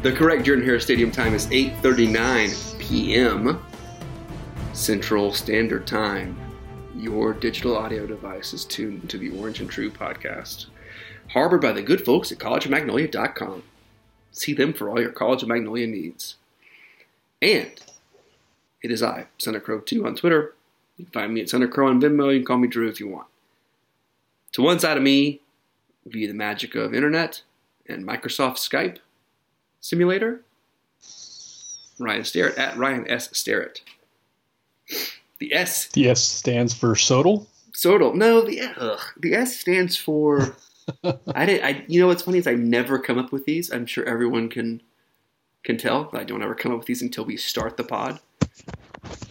[0.00, 3.60] The correct Jordan Hare Stadium time is 8:39 p.m.
[4.72, 6.38] Central Standard Time.
[6.94, 10.66] Your digital audio device is tuned to the Orange and True podcast,
[11.30, 13.64] harbored by the good folks at collegeofmagnolia.com.
[14.30, 16.36] See them for all your College of Magnolia needs.
[17.42, 17.72] And
[18.80, 20.54] it is I, Center Crow 2 on Twitter.
[20.96, 22.32] You can find me at Center Crow on Venmo.
[22.32, 23.26] You can call me Drew if you want.
[24.52, 25.40] To one side of me,
[26.06, 27.42] via the magic of internet
[27.88, 28.98] and Microsoft Skype,
[29.80, 30.44] simulator.
[31.98, 33.28] Ryan Starrett at Ryan S.
[33.36, 33.82] Starrett.
[35.38, 37.46] The S The S stands for Sodal.
[37.72, 38.14] Sodal.
[38.14, 40.56] No, the ugh, the S stands for.
[41.34, 41.64] I didn't.
[41.64, 43.70] I you know what's funny is I never come up with these.
[43.72, 44.82] I'm sure everyone can
[45.64, 46.08] can tell.
[46.10, 48.20] that I don't ever come up with these until we start the pod.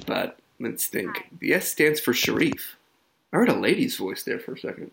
[0.06, 1.30] But let's think.
[1.40, 2.75] The S stands for Sharife.
[3.34, 4.92] I heard a lady's voice there for a second.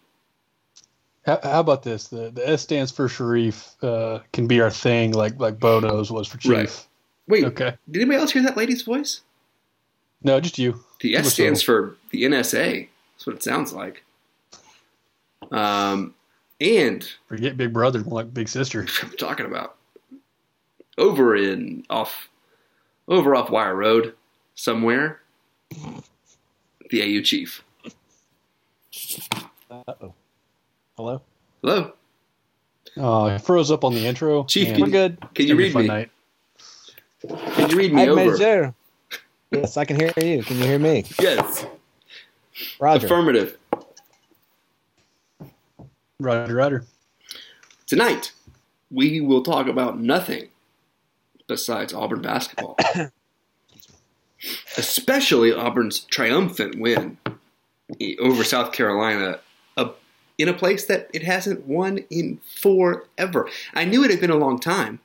[1.27, 2.09] How, how about this?
[2.09, 3.75] The the S stands for Sharife.
[3.83, 6.53] Uh, can be our thing, like like Bono's was for Chief.
[6.53, 6.87] Right.
[7.29, 7.45] Wait.
[7.45, 7.77] Okay.
[7.91, 9.23] Did anybody else hear that lady's voice?
[10.23, 10.85] No, just you.
[11.01, 11.91] The S Super stands subtle.
[11.91, 12.89] for the NSA.
[13.15, 14.05] That's what it sounds like.
[15.51, 16.15] Um,
[16.61, 18.87] and Forget Big Brother, more like Big Sister.
[19.03, 19.77] I'm talking about
[20.99, 22.29] over in off
[23.09, 24.15] over off Wire Road
[24.55, 25.21] somewhere.
[26.91, 27.65] The AU chief.
[29.71, 30.15] Uh-oh.
[30.97, 31.21] Hello?
[31.63, 31.91] Hello, uh,
[32.97, 34.45] Oh, it froze up on the intro.
[34.45, 35.21] Chief, Man, can We're good.
[35.21, 35.89] can it's you gonna be a read fun me?
[35.89, 36.11] night.
[37.57, 38.31] Can you read me Hi, over?
[38.33, 38.75] Major.
[39.51, 40.43] Yes, I can hear you.
[40.43, 41.05] Can you hear me?
[41.21, 41.65] Yes,
[42.81, 43.07] Roger.
[43.07, 43.57] affirmative.
[46.19, 46.85] Roger, Roger.
[47.87, 48.33] Tonight,
[48.91, 50.49] we will talk about nothing
[51.47, 52.77] besides Auburn basketball,
[54.77, 57.17] especially Auburn's triumphant win
[58.19, 59.41] over South Carolina, a,
[60.39, 63.49] in a place that it hasn't won in forever.
[63.75, 65.01] I knew it had been a long time,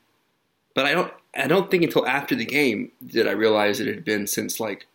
[0.74, 1.14] but I don't.
[1.36, 4.88] I don't think until after the game did I realize it had been since like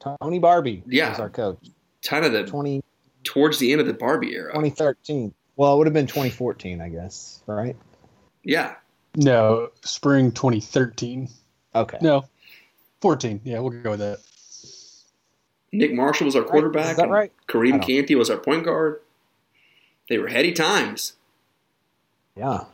[0.00, 1.10] Tony Barbee Yeah.
[1.10, 1.58] was our coach.
[2.04, 2.82] kind of the 20,
[3.24, 4.50] towards the end of the Barbee era.
[4.52, 5.32] 2013.
[5.56, 7.76] Well, it would have been 2014, I guess, right?
[8.44, 8.74] Yeah,
[9.14, 11.28] No, spring 2013.
[11.74, 11.98] Okay.
[12.02, 12.24] No,
[13.00, 13.40] 14.
[13.44, 14.18] Yeah, we'll go with that.
[15.72, 16.92] Nick Marshall was our quarterback.
[16.92, 17.32] Is that right?
[17.48, 19.00] Kareem don't- Canty was our point guard.
[20.08, 21.14] They were heady times.
[22.36, 22.64] Yeah.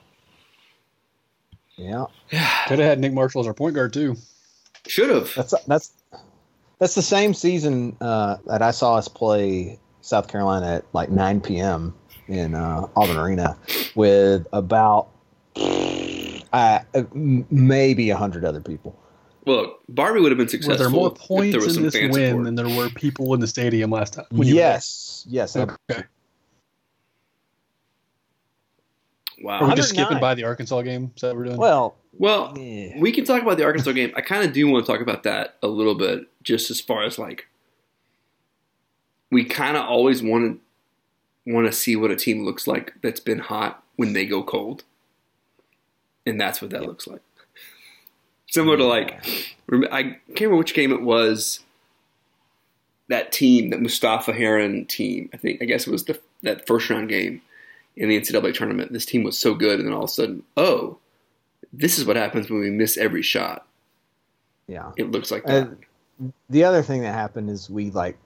[1.76, 2.06] Yeah.
[2.66, 4.16] Could have had Nick Marshall as our point guard, too.
[4.87, 5.32] Should have.
[5.34, 5.92] That's that's
[6.78, 11.41] that's the same season uh, that I saw us play South Carolina at like 9
[11.41, 11.94] p.m.
[12.28, 13.56] in uh, Auburn Arena
[13.94, 15.08] with about
[15.56, 16.81] uh,
[17.12, 18.98] maybe a hundred other people.
[19.48, 21.82] Look, Barbee would have been Were successful there more if there points was in some
[21.84, 22.44] this fan win support.
[22.44, 24.26] than there were people in the stadium last time?
[24.31, 25.54] when you Yes, yes.
[25.54, 25.76] there?
[25.91, 26.03] Okay.
[29.41, 29.60] Wow.
[29.60, 31.12] Are we just skipping by the Arkansas game?
[31.14, 31.56] Is that what we're doing?
[31.58, 32.98] Well, Well, Yeah.
[32.98, 34.12] we can talk about the Arkansas game.
[34.16, 37.04] I kind of do want to talk about that a little bit, just as far
[37.04, 37.47] as like
[39.31, 40.60] we kind of always want
[41.47, 44.42] to want to see what a team looks like that's been hot when they go
[44.42, 44.82] cold,
[46.26, 47.20] and that's what that looks like.
[48.50, 49.12] Similar to like,
[49.70, 51.60] I can't remember which game it was.
[53.09, 56.91] That team, that Mustapha Heron team, I think I guess it was the that first
[56.91, 57.41] round game
[57.97, 58.92] in the NCAA tournament.
[58.92, 60.99] This team was so good, and then all of a sudden, oh,
[61.73, 63.67] this is what happens when we miss every shot.
[64.67, 64.93] yeah.
[64.96, 65.69] It looks like that.
[66.19, 68.17] And the other thing that happened is we like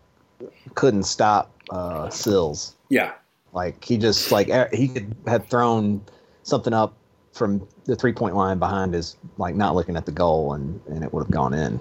[0.75, 2.75] couldn't stop uh, Sills.
[2.89, 3.13] yeah,
[3.53, 6.05] Like he just like he could had thrown
[6.43, 6.95] something up
[7.33, 11.03] from the three point line behind is like not looking at the goal and and
[11.03, 11.81] it would have gone in.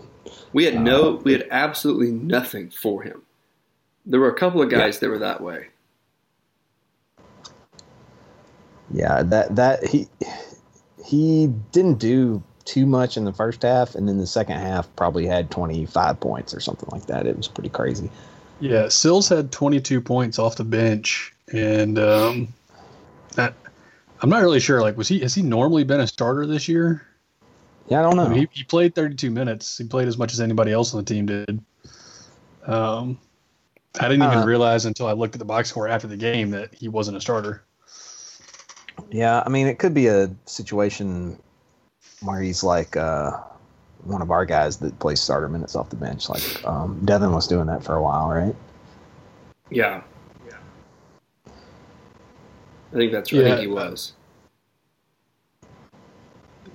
[0.54, 3.22] we had no, we had absolutely nothing for him.
[4.06, 5.68] There were a couple of guys that were that way.
[8.90, 10.08] Yeah, that that he
[11.06, 15.26] he didn't do too much in the first half, and then the second half probably
[15.26, 17.28] had twenty five points or something like that.
[17.28, 18.10] It was pretty crazy.
[18.62, 22.54] Yeah, Sills had 22 points off the bench, and um,
[23.34, 23.56] that
[24.22, 24.82] I'm not really sure.
[24.82, 27.06] Like, was he has he normally been a starter this year?
[27.90, 28.26] Yeah, I don't know.
[28.26, 29.78] I mean, he, he played 32 minutes.
[29.78, 31.62] He played as much as anybody else on the team did.
[32.66, 33.20] Um,
[34.00, 36.52] I didn't even Uh, realize until I looked at the box score after the game
[36.52, 37.64] that he wasn't a starter.
[39.10, 41.38] Yeah, I mean, it could be a situation
[42.22, 43.32] where he's like uh,
[44.04, 46.30] one of our guys that plays starter minutes off the bench.
[46.30, 48.56] Like um, Devin was doing that for a while, right?
[49.70, 50.04] Yeah.
[52.92, 52.98] Yeah.
[52.98, 53.46] I think that's right.
[53.46, 53.60] Yeah.
[53.60, 54.14] he was.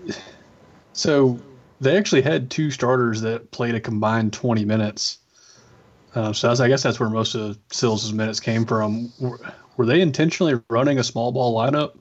[0.92, 1.38] So
[1.78, 5.18] they actually had two starters that played a combined 20 minutes.
[6.14, 9.12] Uh, so that's, I guess that's where most of Sills' minutes came from.
[9.20, 9.38] Were,
[9.76, 11.98] were they intentionally running a small ball lineup?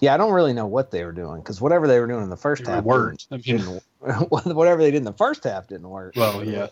[0.00, 2.30] Yeah, I don't really know what they were doing because whatever they were doing in
[2.30, 3.28] the first It half worked.
[3.30, 3.80] I mean-
[4.30, 6.14] whatever they did in the first half didn't work.
[6.16, 6.66] Well, yeah.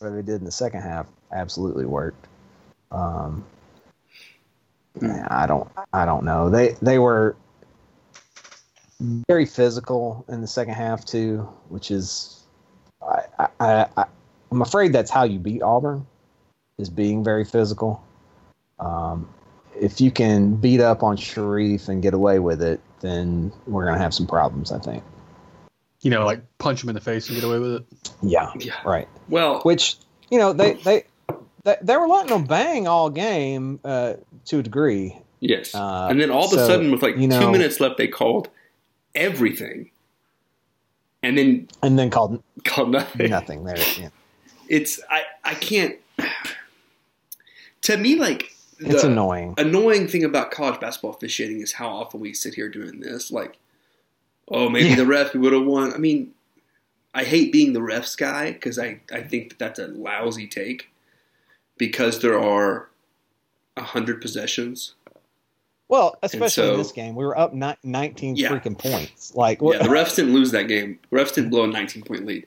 [0.00, 2.26] Whatever they did in the second half absolutely worked.
[2.90, 3.57] Um, yeah,
[5.02, 6.50] I don't, I don't know.
[6.50, 7.36] They they were
[9.28, 12.42] very physical in the second half too, which is,
[13.02, 14.04] I, I, I, I-
[14.50, 16.06] I'm afraid that's how you beat Auburn,
[16.78, 18.02] is being very physical.
[18.80, 19.28] Um,
[19.78, 23.98] if you can beat up on Sharife and get away with it, then we're gonna
[23.98, 24.72] have some problems.
[24.72, 25.04] I think.
[26.00, 28.10] You know, like punch him in the face and get away with it.
[28.22, 28.50] Yeah.
[28.58, 28.74] Yeah.
[28.86, 29.08] Right.
[29.28, 29.96] Well, Which
[30.30, 31.04] you know they they
[31.68, 34.14] they, they were letting them bang all game uh,
[34.46, 35.16] to a degree.
[35.40, 35.74] yes.
[35.74, 38.08] uh, and then all of a so, sudden, with like you two minutes left, they
[38.08, 38.48] called
[39.14, 39.90] everything.
[41.22, 43.30] And then and then called called nothing.
[43.30, 43.76] nothing there.
[43.98, 44.10] Yeah.
[44.68, 45.96] It's I I can't.
[47.82, 49.54] To me, like It's annoying.
[49.58, 53.30] Annoying thing about college basketball officiating is how often we sit here doing this.
[53.32, 53.58] Like,
[54.48, 54.96] oh, maybe Yeah.
[54.96, 55.92] the ref would have won.
[55.92, 56.32] I mean,
[57.14, 60.88] I hate being the refs guy because I I think that that's a lousy take
[61.78, 62.88] because there are
[63.76, 64.94] a hundred possessions.
[65.88, 68.50] Well, especially so- in this game, we were up ni- 19 Yeah.
[68.50, 69.34] freaking points.
[69.34, 70.98] Like, Yeah, the refs didn't lose that game.
[71.10, 72.46] The refs didn't blow a 19 point lead.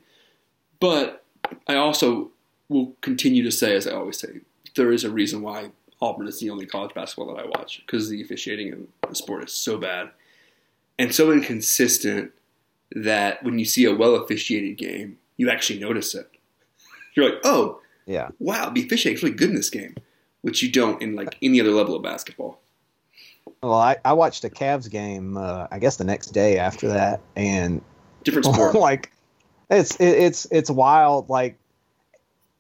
[0.80, 1.24] But
[1.68, 2.32] I also
[2.70, 4.42] will continue to say, as I always say,
[4.76, 8.10] there is a reason why Auburn is the only college basketball that I watch because
[8.10, 10.12] the officiating in the sport is so bad
[10.98, 12.32] and so inconsistent
[12.94, 16.30] that when you see a well officiated game, you actually notice it.
[17.16, 18.30] You're like, oh, yeah.
[18.40, 19.96] wow, the officiating's really good in this game,
[20.42, 22.62] which you don't in like any other level of basketball.
[23.64, 25.38] Well, I, I watched a Cavs game.
[25.38, 27.82] Uh, I guess the next day after that, and
[28.24, 28.76] Different sport.
[28.76, 29.12] like,
[29.70, 31.30] it's it, it's it's wild.
[31.30, 31.58] Like,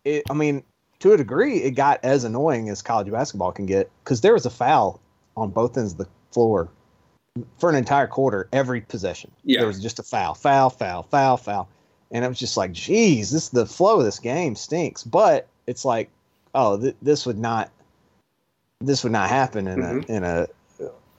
[0.05, 0.23] it.
[0.29, 0.63] I mean,
[0.99, 4.45] to a degree, it got as annoying as college basketball can get because there was
[4.45, 4.99] a foul
[5.35, 6.69] on both ends of the floor
[7.59, 9.31] for an entire quarter every possession.
[9.43, 9.59] Yeah.
[9.59, 11.69] There was just a foul, foul, foul, foul, foul,
[12.11, 15.03] and it was just like, geez, this the flow of this game stinks.
[15.03, 16.09] But it's like,
[16.53, 17.71] oh, th- this would not,
[18.79, 20.09] this would not happen in Mhm.
[20.09, 20.47] a in a.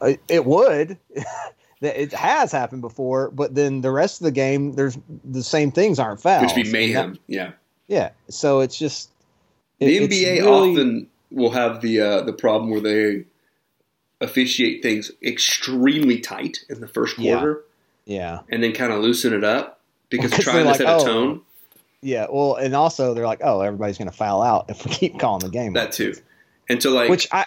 [0.01, 0.99] uh, It would.
[1.85, 5.99] It has happened before, but then the rest of the game, there's the same things
[5.99, 6.55] aren't fouls.
[6.55, 7.15] Which be mayhem.
[7.15, 7.51] that- Yeah.
[7.89, 8.11] yeah.
[8.31, 9.11] So it's just
[9.81, 13.25] it- The NBA really- often will have the uh, the problem where they
[14.21, 17.35] officiate things extremely tight in the first Yeah.
[17.39, 17.65] quarter
[18.05, 18.41] yeah.
[18.49, 19.81] and then kind of loosen it up
[20.19, 21.41] because they're Because trying to set like, a oh, tone.
[22.01, 25.19] Yeah, well, and also they're like, oh, everybody's going to foul out if we keep
[25.19, 25.73] calling the game.
[25.75, 26.15] That too.
[26.69, 27.45] And so like Which I,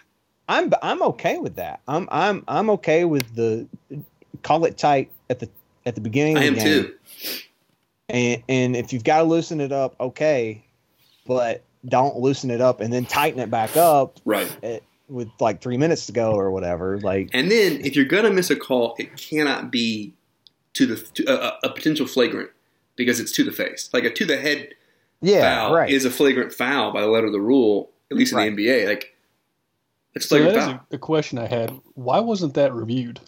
[0.47, 1.81] I'm, I'm okay with that.
[1.87, 3.67] I'm, I'm, I'm okay with the
[4.43, 5.49] call it tight at the
[5.85, 6.37] at the beginning.
[6.37, 6.93] I am too.
[8.09, 10.63] And and if you've got to loosen it up, okay,
[11.25, 14.49] but don't loosen it up and then tighten it back up Right.
[14.63, 16.99] at, with like three minutes to go or whatever.
[16.99, 20.13] Like, And then if you're gonna miss a call, it cannot be
[20.75, 22.51] to the to a, a potential flagrant
[22.95, 23.89] because it's to the face.
[23.93, 24.69] Like a to the head
[25.21, 25.89] yeah, foul right.
[25.89, 28.55] is a flagrant foul by the letter of the rule, at least in Right.
[28.55, 28.87] the NBA.
[28.87, 29.15] Like
[30.13, 30.85] it's a So flagrant that is foul.
[30.91, 31.71] a, a question I had.
[31.95, 33.19] Why wasn't that reviewed?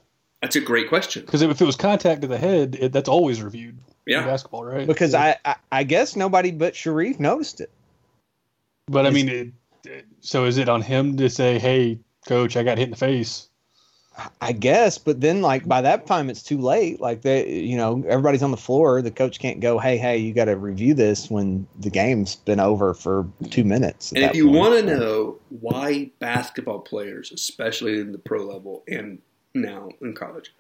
[0.42, 1.26] That's a great question.
[1.26, 3.76] Because if it was contact to the head, it, that's always reviewed
[4.06, 4.24] in Yeah.
[4.26, 4.86] basketball, right?
[4.88, 7.72] because I, I, I guess nobody but Sharife noticed it.
[8.88, 9.48] But I mean, it,
[9.86, 12.98] it- so is it on him to say, "Hey, coach, I got hit in the
[12.98, 13.47] face"?
[14.42, 17.00] I guess, but then like by that time it's too late.
[17.00, 19.02] Like they, you know, everybody's on the floor.
[19.02, 22.60] The coach can't go, "Hey, hey, you got to review this when the game's been
[22.60, 28.12] over for two minutes." And if you want to know why basketball players, especially in
[28.12, 29.20] the pro level and
[29.54, 30.52] now in college,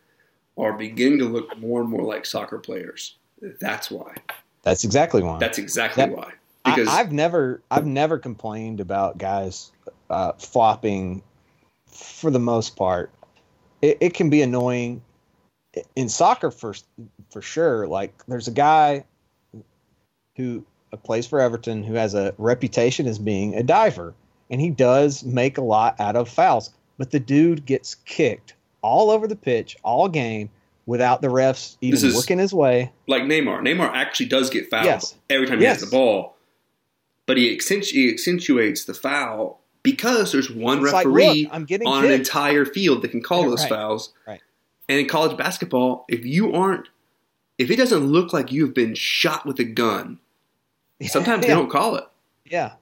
[0.58, 3.16] are beginning to look more and more like soccer players,
[3.60, 4.14] that's why.
[4.62, 5.40] that's exactly why.
[5.40, 6.34] That's exactly That- why.
[6.64, 9.72] I, Because I've never, I've never complained about guys
[10.10, 11.24] uh, flopping.
[11.90, 13.10] For the most part,
[13.82, 15.02] it, it can be annoying
[15.96, 16.74] in soccer for
[17.32, 17.88] for sure.
[17.88, 19.04] Like there's a guy
[20.36, 20.66] who
[21.04, 24.14] plays for Everton who has a reputation as being a diver,
[24.50, 26.72] and he does make a lot out of fouls.
[27.00, 30.50] but the dude gets kicked all over the pitch all game
[30.88, 32.92] without the refs even looking his way.
[33.08, 33.60] Like Neymar.
[33.62, 35.16] Neymar actually does get fouled Yes.
[35.30, 35.82] every time he Yes.
[35.82, 36.36] has the ball,
[37.28, 41.88] but he, accentu- he accentuates the foul because there's one It's like, referee look, getting
[41.88, 43.70] on an entire field that can call Yeah, those right.
[43.70, 44.14] fouls.
[44.28, 44.42] Right.
[44.90, 46.88] And in college basketball, if you aren't,
[47.58, 50.20] if it doesn't look like you've been shot with a gun,
[51.08, 52.06] sometimes they don't call it.
[52.46, 52.74] Yeah.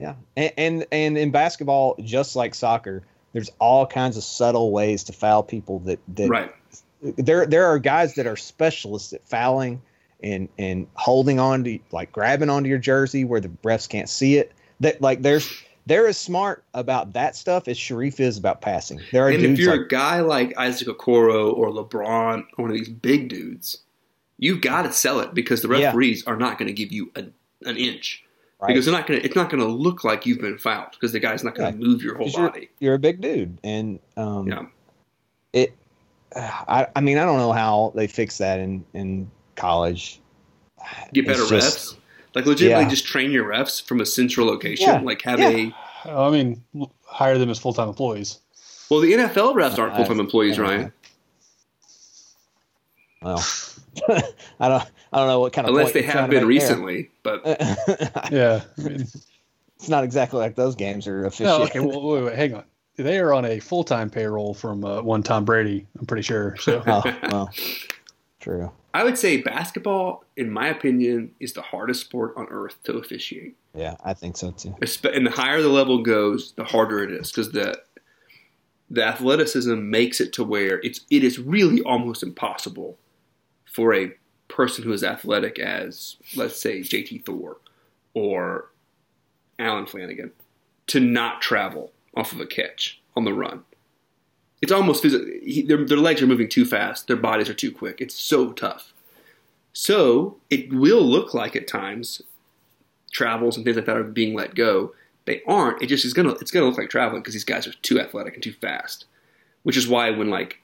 [0.00, 0.14] Yeah.
[0.36, 3.02] And, and and in basketball, just like soccer,
[3.32, 6.54] there's all kinds of subtle ways to foul people that, that Right.
[7.00, 9.80] there there are guys that are specialists at fouling
[10.22, 14.36] and and holding on to like grabbing onto your jersey where the refs can't see
[14.36, 14.52] it.
[14.80, 15.50] That like there's
[15.86, 19.00] they're as smart about that stuff as Sharife is about passing.
[19.12, 22.70] There are And if you're like, a guy like Isaac Okoro or LeBron or one
[22.70, 23.78] of these big dudes,
[24.38, 25.86] you've got to sell it because the Yeah.
[25.86, 27.32] referees are not going to give you an,
[27.64, 28.22] an inch
[28.60, 28.68] Right.
[28.68, 29.26] because they're not going to.
[29.26, 31.78] It's not going to look like you've been fouled because the guy's not going to
[31.78, 32.70] move your whole 'cause you're, body.
[32.80, 34.64] you're a big dude, and um, Yeah.
[35.52, 35.74] it.
[36.34, 40.20] I I mean I don't know how they fix that in in college.
[41.12, 41.96] Get better It's just- refs.
[42.36, 42.88] Like legitimately, Yeah.
[42.90, 44.86] just train your refs from a central location.
[44.86, 45.00] Yeah.
[45.00, 45.70] Like have Yeah.
[46.04, 46.16] a.
[46.26, 46.62] I mean,
[47.04, 48.38] hire them as full time employees.
[48.90, 50.92] Well, the NFL refs aren't full time employees, I- Ryan.
[53.22, 53.42] Well,
[54.60, 56.38] I don't I don't know what kind of Unless point they you're have been make
[56.40, 56.46] there.
[56.46, 57.42] recently, but
[58.30, 58.60] Yeah.
[58.78, 59.00] I mean,
[59.76, 61.62] it's not exactly like those games are no, official.
[61.62, 61.80] okay.
[61.80, 62.64] Well, wait, wait, hang on.
[62.96, 65.86] They are on a full time payroll from uh, one Tom Brady.
[65.98, 66.56] I'm pretty sure.
[66.58, 67.50] So oh, well,
[68.46, 68.70] true.
[68.94, 73.56] I would say basketball, in my opinion, is the hardest sport on earth to officiate.
[73.74, 74.74] Yeah, I think so too.
[75.04, 77.78] And the higher the level goes, the harder it is because the
[78.88, 82.98] the athleticism makes it to where it's it is really almost impossible
[83.64, 84.12] for a
[84.48, 87.56] person who is athletic as let's say JT Thor
[88.14, 88.70] or
[89.58, 90.30] Allen Flanigan
[90.86, 93.64] to not travel off of a catch on the run.
[94.62, 97.70] It's almost physically he, their, their legs are moving too fast, their bodies are too
[97.70, 98.00] quick.
[98.00, 98.92] It's so tough.
[99.72, 102.22] So it will look like at times
[103.12, 104.94] travels and things like that are being let go.
[105.26, 105.82] They aren't.
[105.82, 108.34] It just is gonna it's gonna look like traveling because these guys are too athletic
[108.34, 109.06] and too fast.
[109.64, 110.60] Which is why when like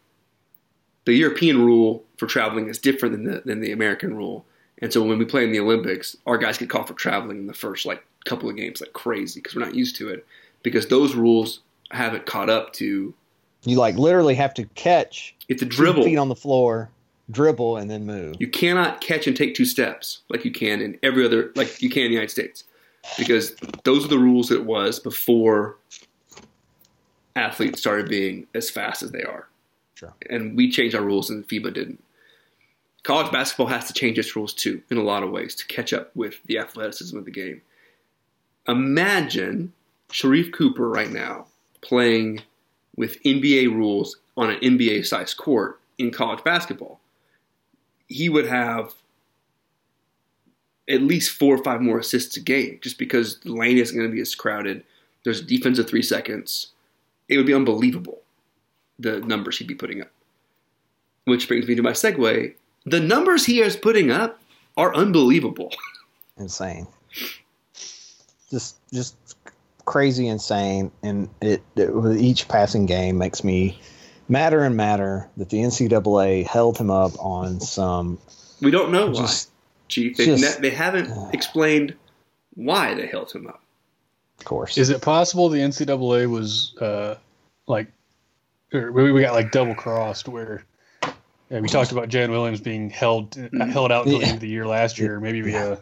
[1.05, 4.47] the European rule for traveling is different than the than the American rule.
[4.79, 7.47] And so when we play in the Olympics, our guys get called for traveling in
[7.47, 10.25] the first like couple of games like crazy because we're not used to it
[10.63, 13.13] because those rules haven't caught up to
[13.65, 16.05] You like literally have to catch it's a dribble.
[16.05, 16.91] feet on the floor,
[17.31, 18.37] dribble, and then move.
[18.39, 21.89] You cannot catch and take two steps like you can in every other like you
[21.89, 22.65] can in the United States.
[23.19, 25.77] Because those are the rules it was before
[27.35, 29.49] athletes started being as fast as they are.
[29.95, 30.15] Sure.
[30.31, 32.03] And we changed our rules and FIBA didn't.
[33.03, 35.93] College basketball has to change its rules too in a lot of ways to catch
[35.93, 37.61] up with the athleticism of the game.
[38.69, 39.73] Imagine
[40.11, 41.47] Sharife Cooper right now
[41.81, 42.43] playing
[42.97, 47.01] with NBA rules on an NBA sized court in college basketball
[48.13, 48.95] he would have
[50.89, 54.09] at least four or five more assists a game just because the lane isn't going
[54.09, 54.85] to be as crowded.
[55.25, 56.69] There's a defense of three seconds.
[57.29, 58.21] It would be unbelievable
[58.99, 60.11] the numbers he'd be putting up.
[61.25, 62.55] Which brings me to my segue.
[62.85, 64.41] The numbers he is putting up
[64.77, 65.73] are unbelievable.
[66.37, 66.87] Insane.
[68.51, 69.15] Just just
[69.85, 73.79] crazy insane, and it, it with each passing game makes me
[74.29, 78.19] madder and madder that the NCAA held him up on some
[78.61, 79.31] We don't know why,
[79.89, 80.17] Chief.
[80.17, 81.95] They, just- they haven't explained
[82.55, 83.63] why they held him up.
[84.39, 84.77] of course.
[84.79, 87.17] is it possible the NCAA was uh,
[87.67, 87.89] like,
[88.73, 90.65] or we we got like double crossed where
[91.51, 93.35] yeah, we talked about Jan Williams being held
[93.71, 95.21] held out until the end of the year last year.
[95.21, 95.65] Maybe we Yeah.
[95.65, 95.77] uh,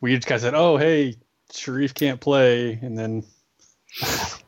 [0.00, 1.16] we just kind of said, oh hey,
[1.52, 3.24] Sharife can't play, and then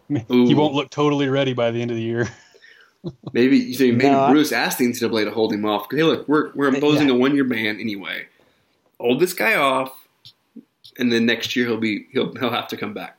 [0.09, 2.29] he won't look totally ready by the end of the year.
[3.33, 5.87] Maybe you think maybe No, I- Bruce asked the NCAA to hold him off.
[5.91, 7.15] Hey, look, we're we're imposing Yeah.
[7.15, 8.27] a one year ban anyway.
[8.99, 9.93] Hold this guy off,
[10.99, 13.17] and then next year he'll be he'll he'll have to come back.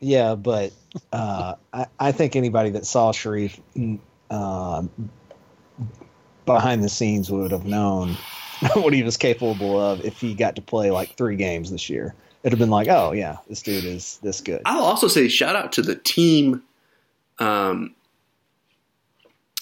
[0.00, 0.72] Yeah, but
[1.12, 3.58] uh, I, I think anybody that saw Sharife
[4.30, 4.82] uh,
[6.44, 8.16] behind the scenes would have known
[8.74, 12.14] what he was capable of if he got to play like three games this year.
[12.42, 14.62] It'd have been like, oh yeah, this dude is this good.
[14.64, 16.62] I'll also say shout out to the team,
[17.38, 17.94] um,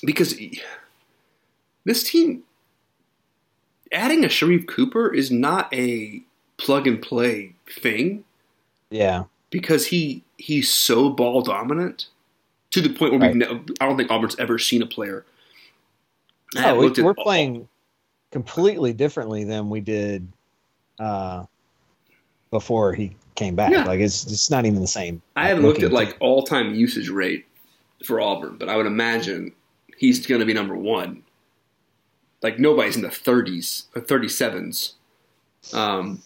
[0.05, 0.35] because
[1.85, 2.43] this team
[3.93, 6.23] adding a Sharife Cooper is not a
[6.59, 8.25] plug and play thing
[8.91, 12.07] Yeah, because he he's so ball dominant
[12.73, 13.35] to the point where Right.
[13.35, 15.25] we've ne- I don't think Auburn's ever seen a player.
[16.57, 17.69] Oh, we, we're playing
[18.31, 20.29] completely differently than we did
[20.99, 21.45] uh,
[22.51, 23.71] before he came back.
[23.71, 23.85] Yeah.
[23.85, 25.23] Like it's it's not even the same.
[25.37, 27.47] I haven't looked at looking like all time usage rate
[28.05, 29.53] for Auburn, but I would imagine
[29.97, 31.23] he's going to be number one.
[32.43, 34.93] Like nobody's in the 30s or 37s.
[35.75, 36.23] Um,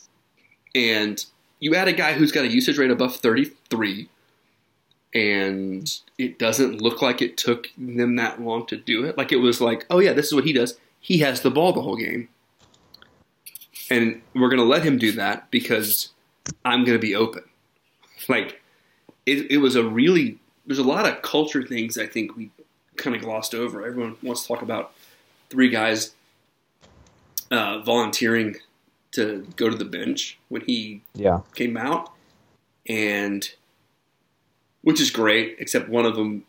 [0.75, 1.25] and
[1.61, 4.09] you add a guy who's got a usage rate above 33,
[5.15, 9.17] and it doesn't look like it took them that long to do it.
[9.17, 10.79] Like it was like, oh yeah, this is what he does.
[11.01, 12.29] He has the ball the whole game.
[13.91, 16.11] And we're going to let him do that because
[16.65, 17.43] I'm going to be open.
[18.29, 18.61] Like,
[19.27, 22.51] it, it was a really, there's a lot of culture things I think we
[22.97, 23.85] kind of glossed over.
[23.85, 24.93] Everyone wants to talk about
[25.49, 26.15] three guys
[27.51, 28.57] uh, volunteering
[29.13, 31.41] to go to the bench when he Yeah.
[31.55, 32.13] came out,
[32.87, 33.51] and
[34.83, 36.45] which is great, except one of them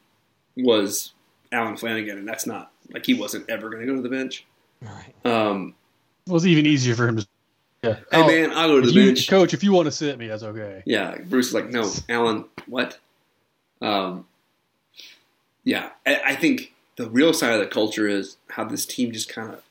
[0.55, 1.13] was
[1.51, 4.45] Allen Flanigan, and that's not like he wasn't ever going to go to the bench.
[4.81, 5.13] Right.
[5.25, 5.73] Um,
[6.27, 7.27] was even easier for him to.
[7.83, 7.93] Yeah.
[7.95, 9.27] hey Oh, man, I'll go to if the you- bench.
[9.27, 10.83] coach, if you want to sit me, that's okay.
[10.85, 12.99] Yeah, Bruce is like, no, Allen, what?
[13.81, 14.27] Um,
[15.63, 19.29] yeah, I, I think the real side of the culture is how this team just
[19.29, 19.63] kind of,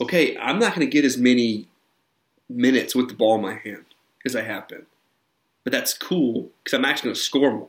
[0.00, 1.68] okay, I'm not going to get as many
[2.48, 3.84] minutes with the ball in my hand
[4.26, 4.86] as I have been,
[5.62, 7.68] but that's cool because I'm actually going to score more.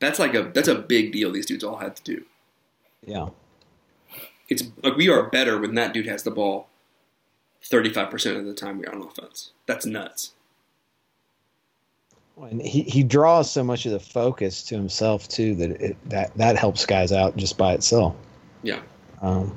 [0.00, 1.30] That's like a that's a big deal.
[1.30, 2.24] These dudes all had to do.
[3.06, 3.28] Yeah.
[4.50, 6.68] It's like we are better when that dude has the ball.
[7.64, 9.52] Thirty-five percent of the time we're on offense.
[9.66, 10.32] That's nuts.
[12.36, 16.34] And he, he draws so much of the focus to himself too that it, that
[16.36, 18.16] that helps guys out just by itself.
[18.62, 18.80] Yeah.
[19.20, 19.54] Um,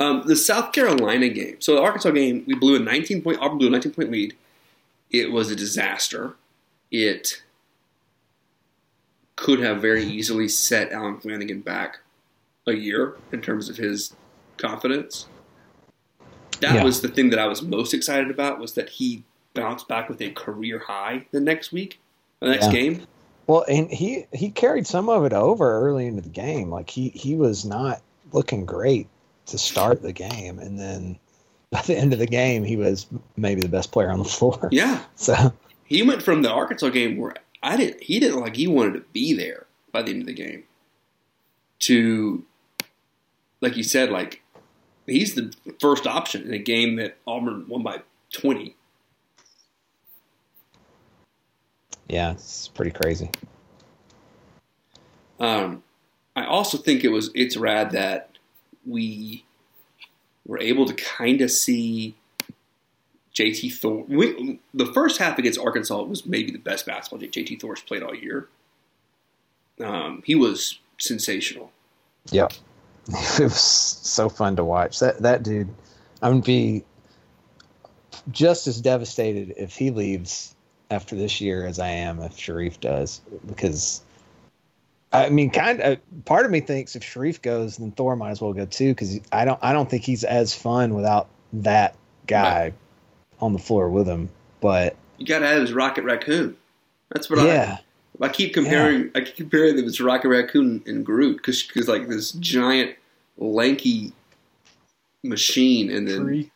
[0.00, 1.56] Um, the South Carolina game.
[1.60, 3.38] So the Arkansas game, we blew a 19 point.
[3.40, 4.34] Auburn blew a 19 point lead.
[5.10, 6.34] It was a disaster.
[6.90, 7.42] It
[9.36, 11.98] could have very easily set Allen Flanigan back
[12.66, 14.14] a year in terms of his
[14.56, 15.26] confidence.
[16.60, 16.84] That Yeah.
[16.84, 19.22] was the thing that I was most excited about was that he
[19.54, 22.00] bounced back with a career high the next week,
[22.40, 22.72] the next Yeah.
[22.72, 23.02] game.
[23.46, 26.70] well, and he he carried some of it over early into the game.
[26.70, 29.06] Like he he was not looking great
[29.46, 31.16] to start the game, and then
[31.70, 34.68] by the end of the game, he was maybe the best player on the floor.
[34.72, 35.52] Yeah, So
[35.84, 39.00] he went from the Arkansas game where I didn't he didn't like he wanted to
[39.12, 40.64] be there by the end of the game
[41.80, 42.44] to
[43.60, 44.42] like you said like
[45.06, 48.76] he's the first option in a game that Auburn won by 20
[52.08, 53.30] yeah, it's pretty crazy.
[55.40, 55.82] um,
[56.34, 58.30] I also think it was it's rad that
[58.86, 59.44] we
[60.46, 62.14] were able to kind of see
[63.34, 64.04] JT Thor.
[64.08, 68.14] We, the first half against Arkansas was maybe the best basketball JT Thor's played all
[68.14, 68.48] year.
[69.82, 71.72] Um, he was sensational.
[72.30, 72.52] Yep.
[73.08, 74.98] It was so fun to watch.
[74.98, 75.68] That that dude,
[76.22, 76.84] I'm gonna be
[78.32, 80.54] just as devastated if he leaves
[80.90, 84.02] after this year as I am if Sharife does, because
[85.12, 88.40] I mean, kind of part of me thinks if Sharife goes, then Thor might as
[88.40, 91.94] well go too, because I don't I don't think he's as fun without that
[92.26, 92.72] guy
[93.40, 94.30] on the floor with him.
[94.60, 96.56] But You got to have his Rocket Raccoon.
[97.10, 97.46] That's what I.
[97.46, 97.78] yeah,
[98.20, 99.10] I keep comparing.
[99.14, 102.96] I keep comparing them to Rocket Raccoon and Groot because like this giant,
[103.36, 104.12] lanky
[105.22, 106.50] machine, and then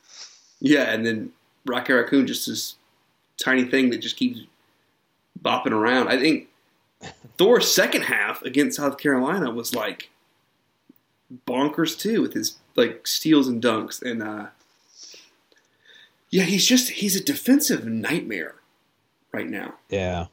[0.60, 1.32] yeah, and then
[1.66, 2.76] Rocket Raccoon just this
[3.36, 4.40] tiny thing that just keeps
[5.42, 6.08] bopping around.
[6.08, 6.48] I think
[7.38, 10.10] Thor's second half against South Carolina was like
[11.46, 14.46] bonkers too, with his like steals and dunks, and uh,
[16.30, 18.54] yeah, he's just he's a defensive nightmare
[19.32, 19.74] right now.
[19.90, 20.26] yeah.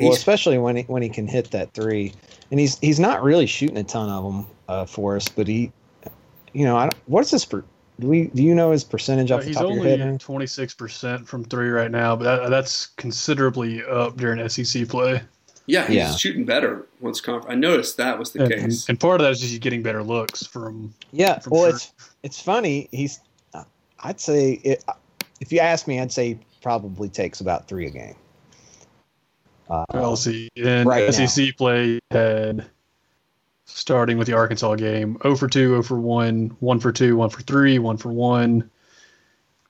[0.00, 2.12] Well, especially when he when he can hit that three,
[2.50, 5.70] and he's he's not really shooting a ton of them uh, for us, but he,
[6.52, 7.64] you know, I don't, what's his per,
[8.00, 10.00] do we do you know his percentage off Uh, the top of your only head?
[10.00, 10.18] Aaron?
[10.18, 15.22] twenty six percent from three right now, but that, that's considerably up during SEC play.
[15.66, 16.14] Yeah, he's Yeah.
[16.14, 17.50] shooting better once conference.
[17.50, 18.88] I noticed that was the And, and, case.
[18.88, 20.92] and part of that is just getting better looks from.
[21.12, 21.70] Yeah, from well, sure.
[21.76, 22.88] it's it's funny.
[22.90, 23.20] He's,
[24.00, 24.84] I'd say it,
[25.40, 28.14] if you ask me, I'd say he probably takes about three a game.
[29.68, 32.66] Uh, Well, see, in right SEC play had
[33.66, 37.30] starting with the Arkansas game, 0 for 2, 0 for 1, 1 for 2, 1
[37.30, 38.70] for 3, 1 for 1,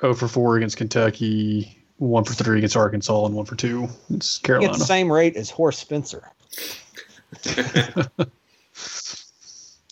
[0.01, 3.91] 0 for 4 against Kentucky, 1 for 3 against Arkansas, and 1 for 2 against
[4.09, 4.79] he gets Carolina.
[4.79, 6.29] the same rate as Horace Spencer.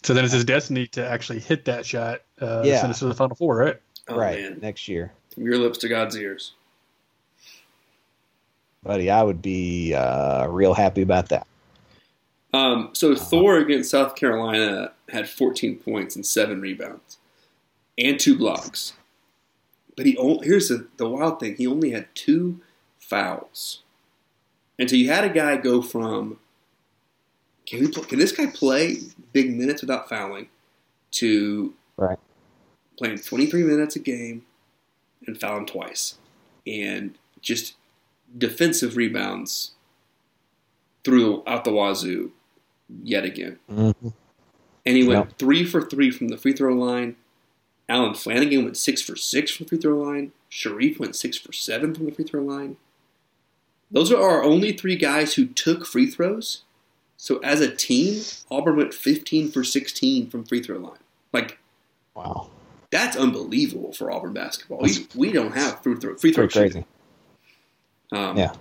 [0.05, 2.81] So then it's his destiny to actually hit that shot, uh, Yeah.
[2.81, 3.77] send us to the Final Four, right?
[4.09, 4.59] Oh, right man.
[4.61, 6.55] next year, From your lips to God's ears.
[8.83, 9.11] Buddy.
[9.11, 11.47] I would be uh, real happy about that.
[12.55, 17.19] Um, so Thor against South Carolina had 14 points and seven rebounds
[17.97, 18.93] and two blocks.
[19.97, 22.61] But he only, here's the, the wild thing: he only had two
[22.99, 23.83] fouls,
[24.79, 26.39] and so you had a guy go from
[27.67, 28.99] can we pl- can this guy play
[29.33, 30.49] big minutes without fouling?
[31.13, 32.19] To Right.
[32.97, 34.47] playing 23 minutes a game
[35.27, 36.17] and fouling twice,
[36.67, 37.75] and just
[38.37, 39.73] defensive rebounds
[41.05, 42.33] through out the wazoo
[43.03, 43.59] yet again.
[43.71, 44.09] Mm-hmm.
[44.85, 45.39] And he went Yep.
[45.39, 47.17] three for three from the free throw line.
[47.89, 50.33] Allen Flanigan went six for six from the free throw line.
[50.51, 52.77] Sharife went six for seven from the free throw line.
[53.91, 56.63] Those are our only three guys who took free throws.
[57.17, 60.99] So as a team, Auburn went 15 for 16 from free throw line.
[61.33, 61.59] Like
[62.15, 62.51] Wow.
[62.91, 64.79] that's unbelievable for Auburn basketball.
[64.81, 66.85] We, we don't have free throw free throw shooting.
[68.13, 68.25] Crazy.
[68.25, 68.53] Um, Yeah.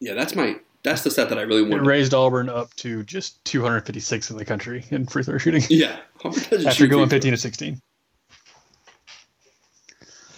[0.00, 0.14] yeah.
[0.14, 4.30] That's my that's the set that I really It raised Auburn up to just 256
[4.30, 7.80] in the country in free throw shooting Yeah, after shoot going 15 to 16.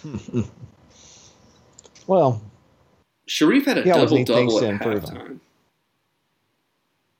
[2.07, 2.41] Well,
[3.27, 5.41] Sharife had a double double at halftime.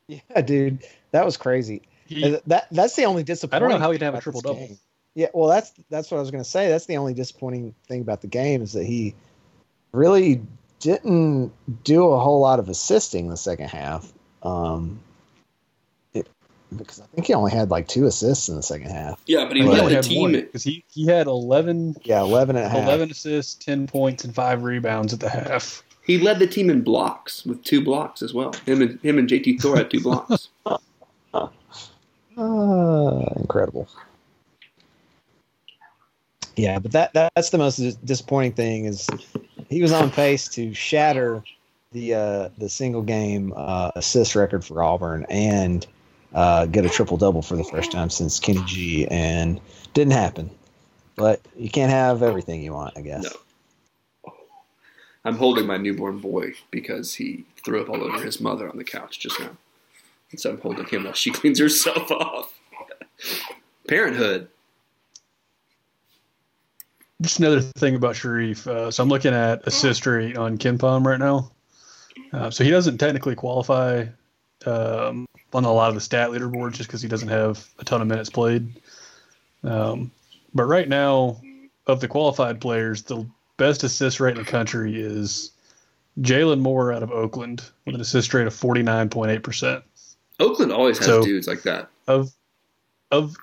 [0.07, 1.81] yeah, dude, that was crazy.
[2.05, 4.69] He, that that's the only I don't know how he'd have a triple double.
[5.13, 6.69] Yeah, well, that's that's what I was going to say.
[6.69, 9.13] That's the only disappointing thing about the game is that he
[9.91, 10.41] really
[10.79, 11.51] didn't
[11.83, 14.11] do a whole lot of assisting in the second half.
[14.43, 14.99] Um,
[16.13, 16.27] it,
[16.75, 19.19] because I think he only had like two assists in the second half.
[19.25, 20.31] Yeah, but he He led the had team.
[20.33, 22.83] because he, he had 11, Yeah, 11 and a half.
[22.83, 25.83] 11 assists, 10 points, and five rebounds at the half.
[26.05, 28.53] He led the team in blocks with two blocks as well.
[28.65, 30.49] Him and him and JT Thor had two blocks.
[32.39, 33.87] Ah, incredible.
[36.55, 39.07] Yeah, but that that's the most disappointing thing is
[39.69, 41.43] he was on pace to shatter
[41.91, 45.85] the uh, the single game uh, assist record for Auburn and
[46.33, 49.59] uh, get a triple double for the first time since Kenny G, and
[49.93, 50.49] didn't happen.
[51.15, 53.23] But you can't have everything you want, I guess.
[53.23, 54.33] No.
[55.25, 58.83] I'm holding my newborn boy because he threw up all over his mother on the
[58.83, 59.49] couch just now.
[60.31, 62.57] And so I'm holding him while she cleans herself off.
[63.87, 64.47] Parenthood.
[67.21, 68.67] Just another thing about Sharife.
[68.67, 71.51] Uh, so I'm looking at assist rate on KenPom right now.
[72.31, 74.05] Uh, so he doesn't technically qualify
[74.65, 78.01] um, on a lot of the stat leaderboards just because he doesn't have a ton
[78.01, 78.67] of minutes played.
[79.63, 80.11] Um,
[80.53, 81.41] but right now,
[81.87, 83.25] of the qualified players, the
[83.57, 85.51] best assist rate in the country is
[86.19, 89.81] Jalen Moore out of Oakland with an assist rate of 49.8%.
[90.39, 91.89] Oakland always has So- dudes like that.
[92.07, 92.31] Of
[93.11, 93.35] of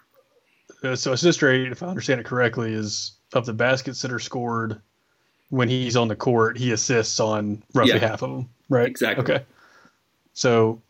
[0.82, 4.18] uh, so assist rate, if I understand it correctly, is of the baskets that are
[4.18, 4.80] scored
[5.50, 7.98] when he's on the court, he assists on roughly Yeah.
[7.98, 8.86] half of them, right?
[8.88, 9.22] Exactly.
[9.22, 9.44] Okay.
[10.32, 10.80] So,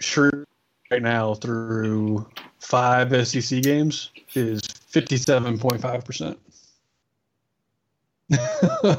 [0.00, 0.46] sure,
[0.90, 2.26] right now through
[2.60, 6.38] five SEC games is fifty-seven point five percent.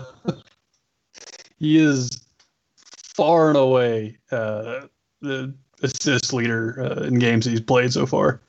[1.60, 2.22] He is
[3.16, 4.88] far and away uh,
[5.22, 8.40] the assist leader uh, in games he's played so far.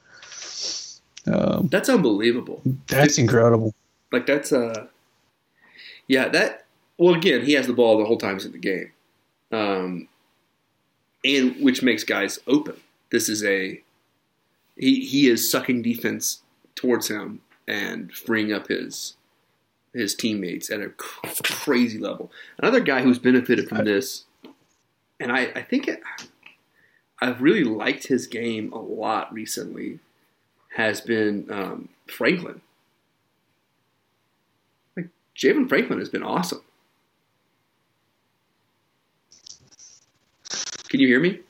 [1.26, 2.62] Um, That's unbelievable.
[2.86, 3.74] that's incredible.
[4.12, 4.86] Like that's uh
[6.08, 6.66] yeah, that
[6.98, 8.92] well again, he has the ball the whole time he's in the game.
[9.52, 10.08] Um
[11.24, 12.76] and which makes guys open.
[13.10, 13.82] This is a
[14.76, 16.42] he he is sucking defense
[16.74, 19.16] towards him and freeing up his
[19.92, 22.30] his teammates at a cr- crazy level.
[22.58, 24.24] Another guy who's benefited from this,
[25.18, 26.00] and I, I think it,
[27.20, 29.98] I've really liked his game a lot recently,
[30.76, 32.60] has been um, Franklin.
[35.40, 36.62] Javon Franklin has been awesome.
[40.88, 41.40] Can you hear me?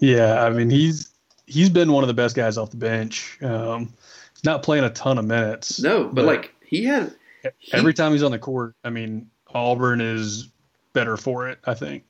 [0.00, 1.10] Yeah, I mean he's
[1.46, 3.38] he's been one of the best guys off the bench.
[3.42, 3.92] Um,
[4.34, 5.80] he's not playing a ton of minutes.
[5.80, 10.00] No, but, like he had he- every time he's on the court, I mean Auburn
[10.00, 10.48] is
[10.92, 11.58] better for it.
[11.64, 12.04] I think.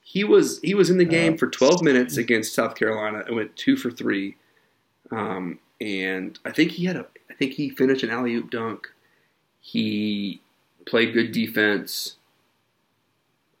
[0.00, 3.56] he was he was in the game for 12 minutes against South Carolina and went
[3.56, 4.36] two for three.
[5.10, 8.88] Um, and I think he had a I think he finished an alley oop dunk.
[9.62, 10.42] He
[10.86, 12.16] played good defense.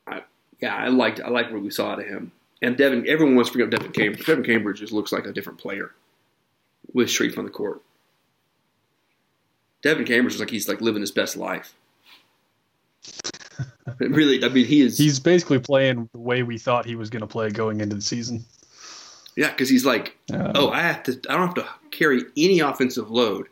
[0.06, 0.22] I,
[0.60, 2.32] yeah, I liked I liked what we saw out of him.
[2.60, 4.26] And Devin, everyone wants to forget Devin Cambridge.
[4.26, 5.92] Devin Cambridge just looks like a different player
[6.92, 7.82] with Sharife on the court.
[9.82, 11.74] Devin Cambridge is like he's like living his best life.
[13.98, 14.96] Really, I mean, he is.
[14.96, 18.02] He's basically playing the way we thought he was going to play going into the
[18.02, 18.44] season.
[19.36, 21.20] Yeah, because he's like, Uh, oh, I have to.
[21.28, 23.48] I don't have to carry any offensive load,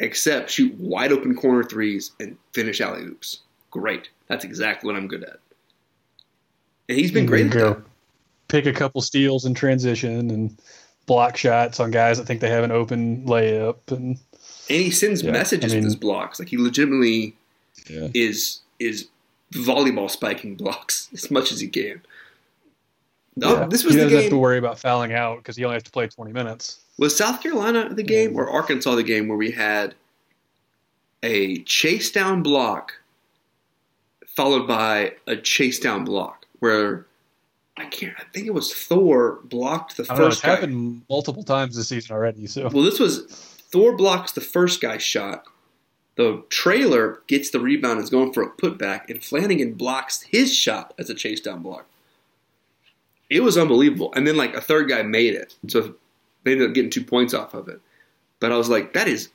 [0.00, 3.40] except shoot wide open corner threes and finish alley oops.
[3.70, 5.38] Great, that's exactly what I'm good at.
[6.88, 7.82] And he's been you great go
[8.48, 10.56] pick a couple steals in transition and
[11.06, 14.18] block shots on guys that think they have an open layup and
[14.70, 16.38] And he sends Yeah, messages I mean- with his blocks.
[16.38, 17.36] Like he legitimately
[17.88, 18.08] Yeah.
[18.14, 19.08] is is
[19.52, 22.00] volleyball spiking blocks as much as he can.
[23.36, 23.66] No, Yeah.
[23.66, 25.90] this was he doesn't have to worry about fouling out because he only has to
[25.90, 26.78] play 20 minutes.
[26.98, 29.94] Was South Carolina the game or Arkansas the game where we had
[31.22, 32.94] a chase down block
[34.26, 37.06] followed by a chase down block where
[37.76, 38.14] I can't.
[38.18, 40.50] I think it was Thor blocked the I don't know, it's first guy.
[40.50, 42.46] happened multiple times this season already.
[42.46, 43.26] So Well, this was
[43.70, 45.44] Thor blocks the first guy's shot.
[46.16, 50.52] The trailer gets the rebound and is going for a putback, and Flanigan blocks his
[50.52, 51.86] shot as a chase down block.
[53.30, 54.12] It was unbelievable.
[54.14, 55.54] And then like a third guy made it.
[55.68, 55.94] So
[56.48, 57.80] they ended up getting two points off of it.
[58.40, 59.28] But I was like, that is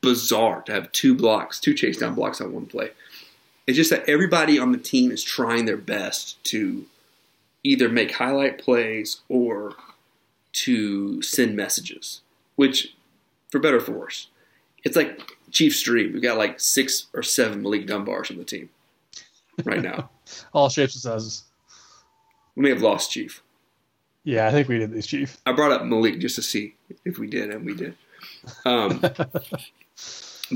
[0.00, 2.90] bizarre to have two blocks, two chase down blocks on one play.
[3.66, 6.86] It's just that everybody on the team is trying their best to
[7.62, 9.74] either make highlight plays or
[10.52, 12.20] to send messages,
[12.56, 12.94] which,
[13.50, 14.28] for better or for worse,
[14.84, 16.12] it's like Chiefs dream.
[16.12, 18.70] We've got like six or seven Malik Dunbars on the team
[19.64, 20.10] right now.
[20.54, 21.44] all shapes and sizes.
[22.56, 23.42] we may have lost Chief.
[24.24, 25.36] Yeah, I think we did this, Chief.
[25.46, 27.94] I brought up Malik just to see if we did, and we did.
[28.64, 29.52] Um, but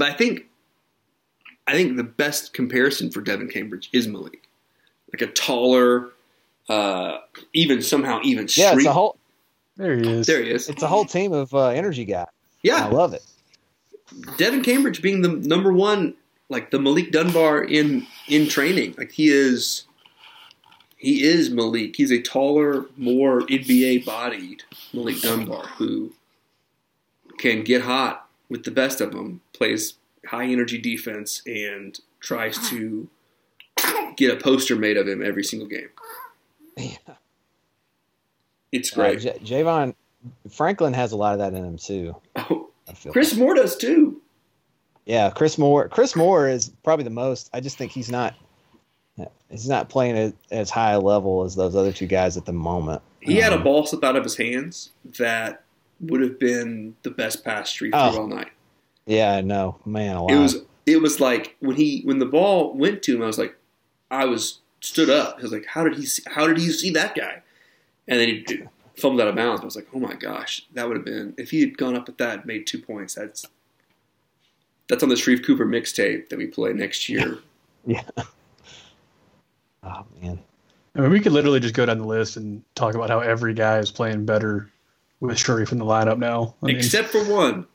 [0.01, 0.47] I think,
[1.67, 4.49] I think the best comparison for Devin Cambridge is Malik,
[5.13, 6.11] like a taller,
[6.69, 7.19] uh,
[7.53, 8.79] even somehow even Yeah, street.
[8.79, 9.19] it's a whole
[9.77, 10.27] There he is.
[10.27, 10.69] there he is.
[10.69, 12.27] it's a whole team of uh, energy guys.
[12.63, 13.23] Yeah, I love it.
[14.39, 16.15] Devin Cambridge being the number one,
[16.49, 18.95] like the Malik Dunbar in in training.
[18.97, 19.85] Like he is,
[20.99, 21.97] he is Malik.
[21.97, 26.13] He's a taller, more NBA bodied Malik Dunbar who
[27.39, 29.41] can get hot with the best of them.
[29.53, 29.95] Plays
[30.27, 33.09] high energy defense and tries to
[34.17, 35.89] get a poster made of him every single game.
[38.73, 39.21] It's Uh, great.
[39.21, 39.95] J- Javon
[40.51, 42.17] Franklin has a lot of that in him too.
[42.37, 42.69] Oh.
[43.13, 44.21] Chris Moore does too.
[45.07, 45.89] Yeah, Chris Moore.
[45.89, 47.49] Chris Moore is probably the most.
[47.53, 48.35] I just think he's not.
[49.51, 52.53] He's not playing at as high a level as those other two guys at the
[52.53, 53.03] moment.
[53.21, 55.65] He had a Um, ball slip out of his hands that
[56.01, 58.21] would have been the best pass streak through Oh.
[58.21, 58.49] all night.
[59.07, 60.17] Yeah, I know, man.
[60.17, 60.37] Alive.
[60.37, 63.39] It was it was like when he when the ball went to him, I was
[63.39, 63.57] like,
[64.11, 65.37] I was stood up.
[65.39, 67.43] I was like, how did he see, how did he see that guy?
[68.07, 68.47] And then he
[68.97, 69.63] fumbled out of bounds.
[69.63, 72.07] I was like, oh my gosh, that would have been if he had gone up
[72.07, 73.15] with that, and made two points.
[73.15, 73.45] That's
[74.89, 77.39] that's on the Sharife Cooper mixtape that we play next year.
[77.87, 78.03] Yeah.
[79.83, 80.41] Oh man.
[80.95, 83.55] I mean, we could literally just go down the list and talk about how every
[83.55, 84.69] guy is playing better
[85.21, 86.55] with Sharife in the lineup now.
[86.62, 87.67] I mean, except for one.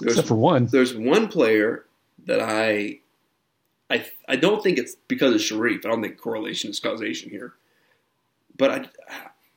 [0.00, 0.66] There's except for one.
[0.66, 1.84] there's one player
[2.26, 3.00] that I,
[3.90, 5.84] I, I don't think it's because of Sharife.
[5.84, 7.54] I don't think correlation is causation here.
[8.58, 8.88] But I,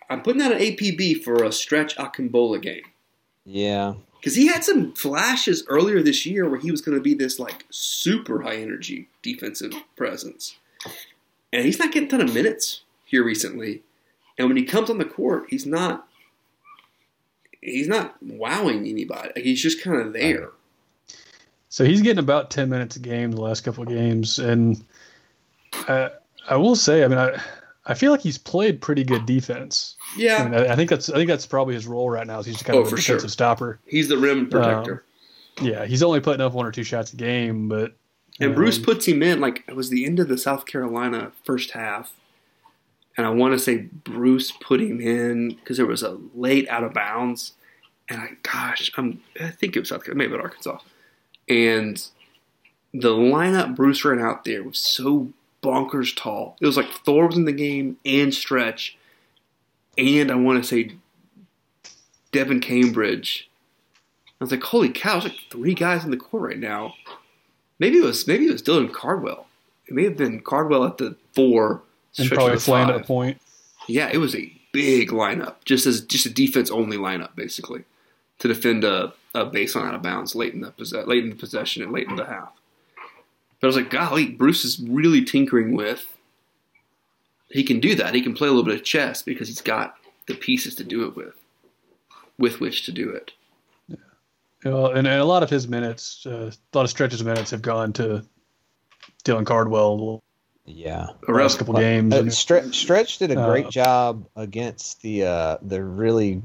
[0.10, 2.84] I'm putting out an APB for a stretch Akingbade game
[3.46, 3.94] Yeah.
[4.20, 7.40] because he had some flashes earlier this year where he was going to be this
[7.40, 10.58] like super high energy defensive presence,
[11.54, 13.82] and he's not getting a ton of minutes here recently.
[14.38, 16.08] And when he comes on the court, he's not.
[17.62, 19.32] He's not wowing anybody.
[19.36, 20.52] Like, he's just kind of there.
[21.68, 24.40] So he's getting about 10 minutes a game the last couple of games.
[24.40, 24.82] And
[25.74, 26.10] I,
[26.50, 27.38] I will say, I mean, I,
[27.86, 29.98] I feel like he's played pretty good defense.
[30.18, 32.40] Yeah, I, mean, I, I think that's I think that's probably his role right now.
[32.40, 33.30] Is he's just kind Oh, of a defensive sure.
[33.30, 33.80] stopper.
[33.86, 35.04] He's the rim um, protector.
[35.62, 37.94] Yeah, he's only putting up one or two shots a game, but
[38.40, 41.32] and Bruce um, puts him in like it was the end of the South Carolina
[41.44, 42.14] first half.
[43.18, 46.86] And I want to say Bruce put him in because there was a late out
[46.86, 47.54] of bounds.
[48.08, 50.80] And I, gosh, I'm, I think it was South Carolina, maybe Arkansas.
[51.50, 52.02] And
[52.94, 56.56] the lineup Bruce ran out there was so bonkers tall.
[56.62, 58.98] It was like Thor was in the game and Stretch.
[59.98, 60.94] And I want to say
[62.32, 63.50] Devin Cambridge.
[64.40, 66.94] I was like, holy cow, there's like three guys in the court right now.
[67.80, 69.48] Maybe it was maybe it was Dylan Cardwell.
[69.88, 71.82] It may have been Cardwell at the four,
[72.18, 73.42] and probably Flan at the point.
[73.88, 77.86] Yeah, it was a big lineup, just as just a defense only lineup, basically,
[78.40, 80.74] to defend a, a baseline out of bounds late in the
[81.08, 82.52] late in the possession and late in the half.
[83.60, 86.18] But I was like, golly, Bruce is really tinkering with.
[87.50, 88.14] He can do that.
[88.14, 89.96] He can play a little bit of chess because he's got
[90.28, 91.34] the pieces to do it with,
[92.38, 93.32] with which to do it.
[94.64, 97.28] You know, and, and a lot of his minutes, uh, a lot of stretches of
[97.28, 98.26] minutes have gone to
[99.24, 100.22] Dylan Cardwell
[100.66, 101.08] Yeah.
[101.26, 102.14] the last couple games.
[102.14, 106.42] Uh, And- Stretch, Stretch did a great Uh, job against the uh, the really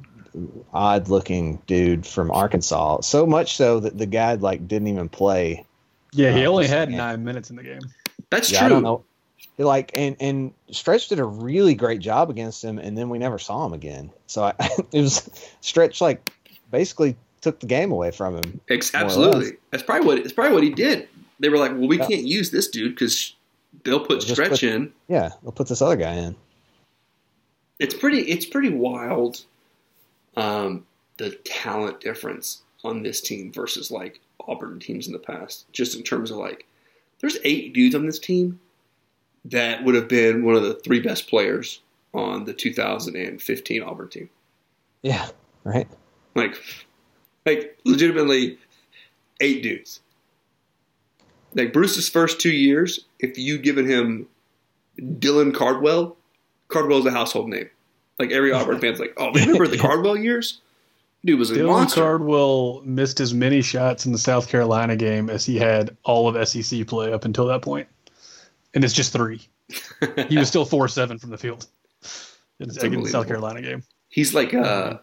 [0.72, 3.00] odd looking dude from Arkansas.
[3.02, 5.64] So much so that the guy like didn't even play.
[6.12, 6.98] yeah, he uh, only had game.
[6.98, 7.80] nine minutes in the game.
[8.30, 8.66] That's Yeah, true.
[8.66, 9.04] I don't know.
[9.58, 13.38] Like and and Stretch did a really great job against him, and then we never
[13.38, 14.10] saw him again.
[14.26, 14.54] So I,
[14.92, 15.28] it was
[15.60, 16.28] Stretch like
[16.72, 18.60] basically took the game away from him.
[18.68, 19.52] Ex- absolutely.
[19.70, 21.08] That's probably what it's probably what he did.
[21.40, 22.06] They were like, "Well, we Yeah.
[22.08, 23.34] can't use this dude because
[23.84, 26.34] they'll put Just stretch put- in." Yeah, we'll put this other guy in.
[27.80, 29.42] it's pretty it's pretty wild
[30.36, 30.84] um,
[31.18, 35.70] the talent difference on this team versus like Auburn teams in the past.
[35.72, 36.66] Just in terms of like,
[37.20, 38.58] there's eight dudes on this team
[39.44, 41.80] that would have been one of the three best players
[42.14, 44.30] on the 2015 Auburn team.
[45.02, 45.28] Yeah,
[45.64, 45.86] right.
[46.34, 46.56] Like,
[47.46, 48.58] like legitimately,
[49.40, 50.00] eight dudes.
[51.54, 54.26] Like Bruce's first two years, if you given him
[54.98, 56.16] Dylan Cardwell,
[56.68, 57.70] Cardwell's a household name.
[58.18, 60.60] Like every Auburn fan's like, oh, remember the Cardwell years?
[61.24, 62.00] Dude was a Dylan monster.
[62.02, 66.48] Cardwell missed as many shots in the South Carolina game as he had all of
[66.48, 67.88] SEC play up until that point,
[68.74, 69.40] and it's just three.
[70.28, 71.66] he was still four seven from the field
[72.60, 73.08] in the.
[73.08, 73.82] South Carolina game.
[74.08, 74.98] He's like uh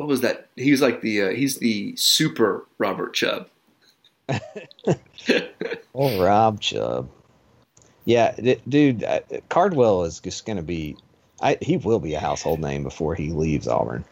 [0.00, 0.48] what was that?
[0.56, 3.48] He's like the uh, he's the super Robert Chubb.
[5.94, 7.10] Oh, Rob Chubb.
[8.06, 10.96] Yeah, d- dude, uh, Cardwell is just going to be.
[11.42, 14.02] I, he will be a household name before he leaves Auburn,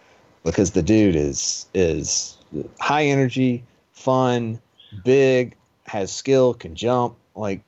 [0.44, 2.36] because the dude is is
[2.80, 4.60] high energy, fun,
[5.04, 7.16] big, has skill, can jump.
[7.34, 7.62] Like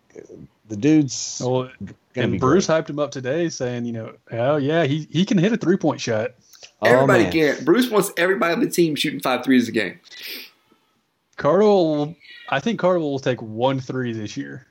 [0.69, 1.71] the dude's Well,
[2.15, 2.85] and be Bruce great.
[2.85, 5.79] hyped him up today, saying, you know, oh yeah, he he can hit a three
[5.79, 6.33] point shot.
[6.83, 7.33] Oh, everybody man.
[7.33, 7.65] can't.
[7.65, 10.01] Bruce wants everybody on the team shooting five threes a game.
[11.37, 12.17] Cardwell, will-
[12.49, 14.67] I think Cardwell will take one three this year.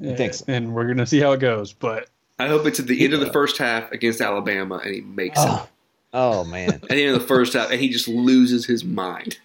[0.00, 0.44] You think so?
[0.48, 2.08] And we're gonna see how it goes, but
[2.38, 5.38] I hope it's at the end of the first half against Alabama and he makes
[5.38, 5.46] it.
[5.48, 5.68] Oh,
[6.12, 9.38] oh man, At the end of the first half and he just loses his mind.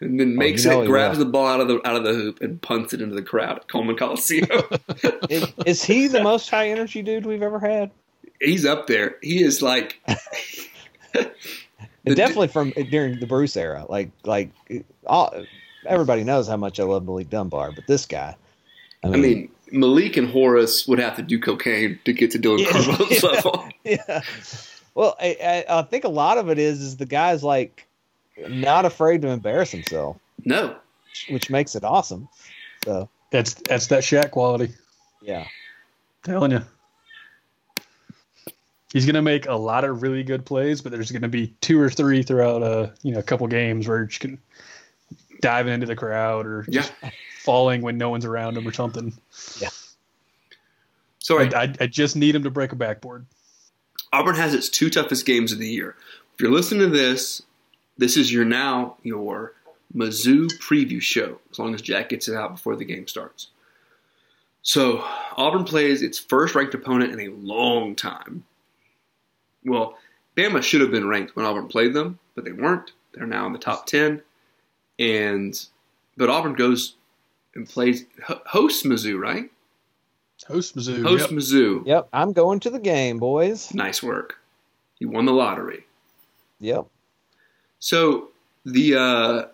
[0.00, 1.24] And then oh, makes Oh, you know it, grabs will.
[1.26, 3.56] the ball out of the out of the hoop and punts it into the crowd
[3.58, 4.48] at Coleman Coliseum.
[5.28, 7.90] is, is he the most high energy dude we've ever had?
[8.40, 9.16] He's up there.
[9.22, 10.18] He is like The-
[12.04, 13.86] Definitely from during the Bruce era.
[13.88, 14.50] Like like
[15.06, 15.34] all,
[15.86, 18.36] everybody knows how much I love Malik Dunbar, but this guy.
[19.02, 22.38] I I mean, mean, Malik and Horace would have to do cocaine to get to
[22.38, 22.70] Dylan Yeah.
[22.72, 23.68] Cardwell's level.
[23.84, 24.20] yeah.
[24.94, 27.86] Well, I, I, I think a lot of it is is the guy's like
[28.48, 30.76] not afraid to embarrass himself, No,
[31.30, 32.28] which makes it awesome.
[32.84, 34.72] So that's that's that Shaq quality.
[35.22, 35.46] yeah,
[36.22, 36.60] Telling you.
[38.94, 41.90] He's gonna make a lot of really good plays, but there's gonna be two or
[41.90, 44.38] three throughout a you know a couple games where you can
[45.40, 46.82] diving into the crowd or yeah.
[46.82, 46.92] just
[47.40, 49.12] falling when no one's around him or something.
[49.60, 49.70] Yeah.
[51.18, 53.26] So I, I, I just need him to break a backboard.
[54.12, 55.96] Auburn has its two toughest games of the year.
[56.34, 57.42] If you're listening to this,
[57.98, 59.54] this is your now your
[59.92, 61.40] Mizzou preview show.
[61.50, 63.48] As long as Jack gets it out before the game starts.
[64.62, 65.04] So
[65.36, 68.44] Auburn plays its first ranked opponent in a long time.
[69.64, 69.96] Well,
[70.36, 72.92] Bama should have been ranked when Auburn played them, but they weren't.
[73.12, 74.22] They're now in the top ten,
[74.98, 75.58] and
[76.16, 76.96] but Auburn goes
[77.54, 79.50] and plays ho- hosts Mizzou, right?
[80.46, 81.02] Host Mizzou.
[81.02, 81.38] Host yep.
[81.38, 81.86] Mizzou.
[81.86, 82.08] yep.
[82.12, 83.72] I'm going to the game, boys.
[83.72, 84.38] Nice work.
[84.98, 85.86] You won the lottery.
[86.60, 86.86] Yep.
[87.78, 88.30] So
[88.64, 89.46] the uh,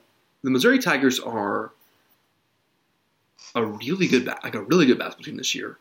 [0.43, 1.73] the Missouri Tigers are
[3.55, 5.79] a really good ba- like a really good basketball team this year.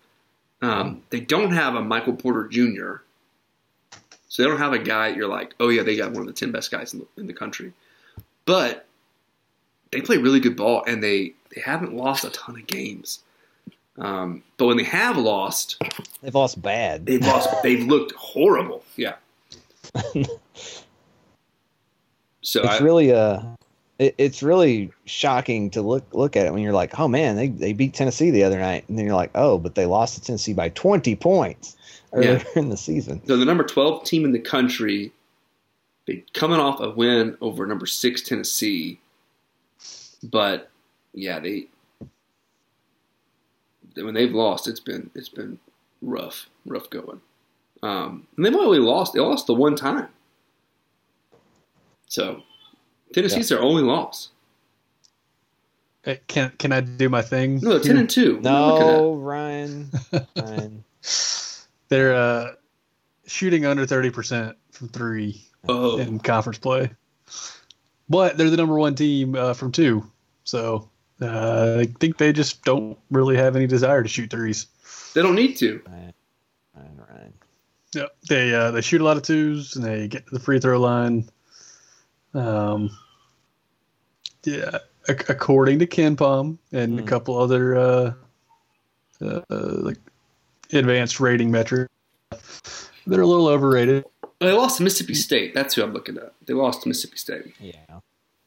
[0.61, 2.97] Um, they don't have a Michael Porter Jr.
[4.29, 6.33] So they don't have a guy you're like, oh yeah, they got one of the
[6.33, 7.73] ten best guys in the, in the country.
[8.45, 8.85] But
[9.91, 13.19] they play really good ball, and they they haven't lost a ton of games.
[13.97, 15.81] Um, but when they have lost,
[16.21, 17.05] They've lost bad.
[17.05, 17.49] they've lost.
[17.63, 18.83] they've looked horrible.
[18.95, 19.15] Yeah.
[22.41, 23.41] So it's I, really uh
[23.97, 27.47] it, it's really shocking to look look at it when you're like, oh man, they,
[27.49, 30.21] they beat Tennessee the other night, and then you're like, oh, but they lost to
[30.21, 31.75] Tennessee by 20 points
[32.13, 32.43] earlier Yeah.
[32.61, 33.21] in the season.
[33.25, 35.11] they're the number 12 team in the country.
[36.05, 38.99] They coming off a win over number six Tennessee,
[40.23, 40.69] but
[41.13, 41.67] yeah, they
[43.95, 45.59] when they've lost, it's been it's been
[46.01, 47.21] rough, rough going.
[47.83, 50.07] Um, and they've only lost they lost the one time,
[52.07, 52.41] so
[53.13, 54.29] Tennessee's their only loss.
[56.03, 57.59] Hey, Can can I do my thing?
[57.61, 58.37] No, ten and two.
[58.37, 58.49] Look at that.
[58.97, 59.91] No, Ryan.
[60.35, 60.83] Ryan.
[61.89, 62.51] They're uh,
[63.25, 66.89] shooting under thirty percent from three Oh, in conference play,
[68.07, 70.09] but they're the number one team uh, from two.
[70.45, 70.89] So
[71.21, 74.67] uh, I think they just don't really have any desire to shoot threes.
[75.13, 75.81] they don't need to.
[75.85, 76.13] Ryan.
[76.75, 77.01] Ryan.
[77.09, 77.33] Ryan.
[77.93, 78.15] Yep.
[78.29, 80.79] They uh, they shoot a lot of twos and they get to the free throw
[80.79, 81.27] line.
[82.33, 82.89] Um,
[84.45, 84.77] yeah,
[85.09, 87.07] ac- according to KenPom and a Hmm.
[87.07, 88.13] couple other uh,
[89.21, 89.97] uh, like
[90.77, 91.89] advanced rating metric.
[93.07, 94.05] they're a little overrated.
[94.39, 95.53] They lost to Mississippi State.
[95.53, 96.33] That's who I'm looking at.
[96.45, 97.53] They lost to Mississippi State.
[97.59, 97.73] Yeah.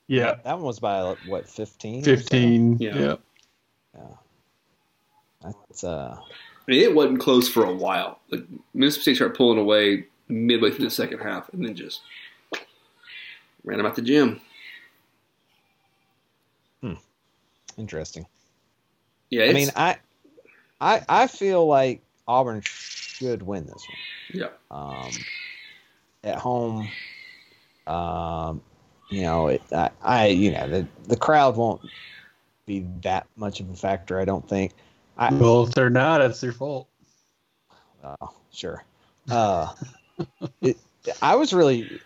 [0.08, 2.00] Yeah, That one was by what 15?
[2.00, 2.10] or so?
[2.16, 2.76] fifteen.
[2.78, 2.98] Yeah.
[2.98, 3.14] Yeah.
[3.94, 4.02] Yeah.
[5.42, 8.20] That's uh I mean, it wasn't close for a while.
[8.30, 8.44] Like
[8.74, 12.00] Mississippi State started pulling away midway through the second half, and then just
[13.64, 14.40] ran about the gym.
[17.78, 18.26] Interesting.
[19.30, 19.96] Yeah, I mean, I,
[20.78, 23.98] I, I feel like Auburn should win this one.
[24.32, 24.48] yeah.
[24.70, 25.10] Um,
[26.24, 26.88] at home,
[27.86, 28.62] um,
[29.10, 31.80] you know, it, I, I, you know, the the crowd won't
[32.66, 34.18] be that much of a factor.
[34.20, 34.72] I don't think.
[35.18, 36.88] I, Well, if they're not, it's their fault.
[38.02, 38.84] Oh, sure.
[39.30, 39.72] Uh,
[40.62, 40.78] it,
[41.20, 42.00] I was really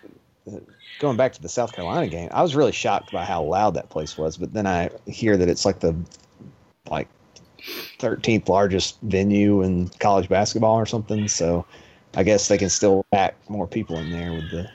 [0.99, 2.29] going back to the South Carolina game.
[2.33, 4.37] I was really shocked by how loud that place was.
[4.37, 5.95] But then I hear that it's like the
[6.91, 7.09] like
[7.99, 11.29] 13th largest venue in college basketball or something.
[11.29, 11.67] So
[12.14, 14.71] I guess they can still pack more people in there with the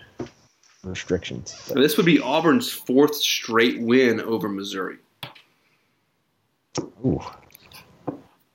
[0.83, 1.55] restrictions.
[1.67, 4.97] But, this would be Auburn's fourth straight win over Missouri.
[7.05, 7.21] ooh,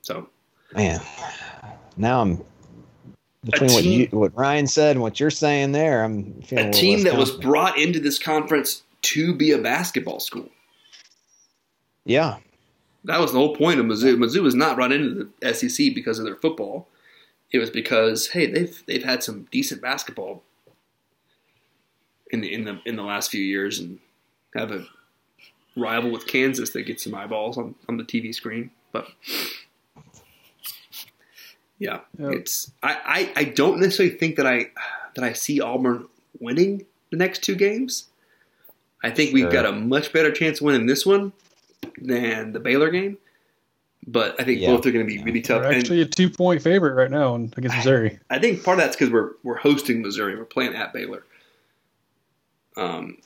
[0.01, 0.29] So
[0.73, 1.01] man,
[1.95, 2.43] now I'm
[3.43, 6.03] between what you, what Ryan said and what you're saying there.
[6.03, 10.19] I'm feeling a little team that was brought into this conference to be a basketball
[10.19, 10.49] school.
[12.05, 12.37] yeah.
[13.07, 14.17] That was the whole point of Mizzou.
[14.17, 16.87] Mizzou was not brought into the SEC because of their football.
[17.51, 20.43] It was because hey, they've they've had some decent basketball
[22.31, 23.99] in the in the in the last few years, and
[24.53, 24.85] have a
[25.77, 28.71] rival with Kansas that gets some eyeballs on, on the TV screen.
[28.91, 29.07] But
[31.79, 32.31] yeah, Yep.
[32.33, 34.71] it's I, I I don't necessarily think that I
[35.15, 36.07] that I see Auburn
[36.39, 38.07] winning the next two games.
[39.03, 39.51] I think we've Sure.
[39.51, 41.31] got a much better chance of winning this one
[42.01, 43.17] than the Baylor game.
[44.09, 44.67] But I think Yeah.
[44.73, 45.61] both are going to be really tough.
[45.63, 48.19] They're And actually a two point favorite right now in- against Missouri.
[48.29, 50.35] I think part of that's because we're we're hosting Missouri.
[50.35, 51.23] We're playing at Baylor.
[52.75, 53.17] Um,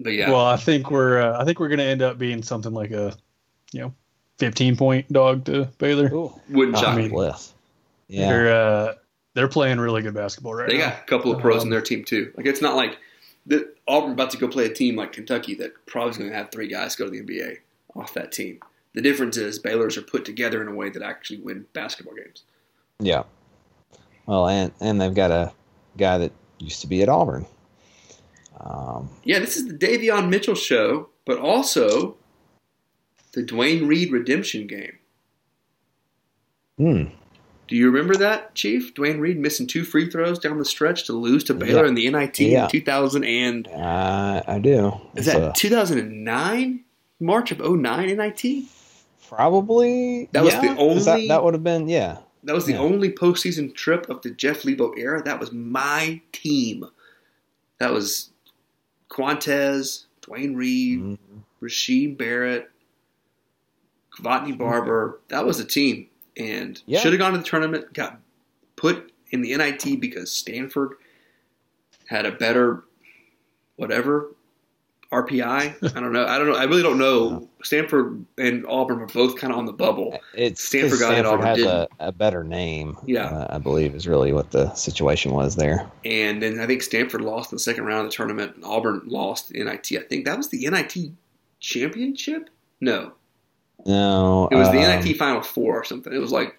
[0.00, 2.42] but yeah, Well, I think we're uh, I think we're going to end up being
[2.42, 3.16] something like a
[3.72, 3.94] you know
[4.38, 6.12] 15 point dog to Baylor.
[6.12, 6.38] Ooh.
[6.50, 7.02] wouldn't shock I me.
[7.02, 7.52] mean, bliss.
[8.08, 8.28] Yeah.
[8.28, 8.94] They're uh,
[9.34, 10.90] they're playing really good basketball right They now.
[10.90, 12.32] got a couple of pros in Um, their team too.
[12.36, 12.98] Like it's not like
[13.46, 16.50] the Auburn about to go play a team like Kentucky that probably going to have
[16.50, 17.58] three guys go to the NBA
[17.96, 18.60] off that team.
[18.94, 22.44] The difference is Baylor's are put together in a way that actually win basketball games.
[23.00, 23.24] Yeah.
[24.26, 25.52] Well, and and they've got a
[25.96, 27.46] guy that used to be at Auburn.
[28.60, 32.16] Um, Yeah, this is the Davion Mitchell show, but also
[33.32, 34.98] the DeWayne Reed redemption game.
[36.78, 37.04] hmm.
[37.66, 38.92] Do you remember that, Chief?
[38.94, 41.88] DeWayne Reed missing two free throws down the stretch to lose to Baylor Yeah.
[41.88, 42.64] in the NIT Yeah.
[42.64, 44.92] in 2000 and I I do.
[45.16, 46.83] is that a- 2009?
[47.24, 48.64] March of 09 in IT?
[49.28, 52.18] probably That was the only- that, that would have been yeah.
[52.44, 52.80] That was the Yeah.
[52.80, 55.22] only postseason trip of the Jeff Lebo era.
[55.24, 56.84] That was my team.
[57.78, 58.30] That was
[59.10, 61.18] Quantez, DeWayne Reed, Mhm.
[61.62, 62.70] Rasheem Barrett,
[64.16, 65.20] Korvotney Barber.
[65.28, 66.08] That was the team.
[66.36, 67.00] And Yeah.
[67.00, 68.20] should have gone to the tournament, got
[68.76, 70.96] put in the NIT because Stanford
[72.06, 72.84] had a better
[73.76, 74.34] whatever
[75.22, 75.96] RPI.
[75.96, 76.26] I don't know.
[76.26, 76.56] I don't know.
[76.56, 77.48] I really don't know.
[77.62, 80.18] Stanford and Auburn were both kind of on the bubble.
[80.34, 82.96] It's Stanford got it, Auburn has a, a better name.
[83.06, 83.26] Yeah.
[83.26, 85.90] uh, I believe is really what the situation was there.
[86.04, 88.56] And then I think Stanford lost in the second round of the tournament.
[88.56, 89.92] And Auburn lost the NIT.
[89.92, 91.12] I think that was the NIT
[91.60, 92.50] championship.
[92.80, 93.12] No,
[93.86, 96.12] No, it was the um, NIT Final Four or something.
[96.12, 96.58] It was like,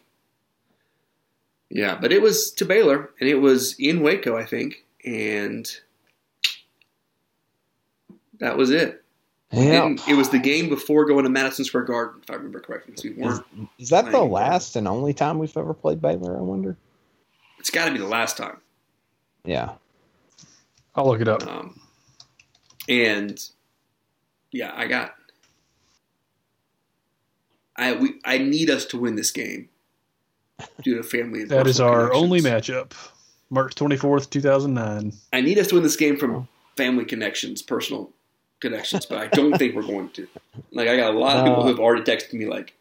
[1.70, 5.70] yeah, but it was to Baylor, and it was in Waco, I think, and
[8.40, 9.04] that was it.
[9.52, 9.96] Yeah.
[10.08, 12.96] It was the game before going to Madison Square Garden, if I remember correctly.
[12.98, 13.42] So we Is,
[13.78, 14.32] is that the playing.
[14.32, 16.38] last and only time we've ever played Baylor?
[16.38, 16.78] I wonder.
[17.60, 18.58] It's got to be the last time.
[19.44, 19.74] Yeah.
[20.96, 21.46] I'll look it up.
[21.48, 21.80] Um,
[22.90, 23.40] and
[24.52, 25.16] yeah, I got.
[27.78, 29.70] I we I need us to win this game
[30.82, 31.42] due to family.
[31.42, 32.94] And That is our only matchup.
[33.50, 35.14] March 24th, 2009.
[35.34, 38.12] I need us to win this game from family connections, personal
[38.70, 40.28] connections, but I don't think we're going to.
[40.72, 41.64] Like I got a lot of people No.
[41.64, 42.74] who have already texted me like,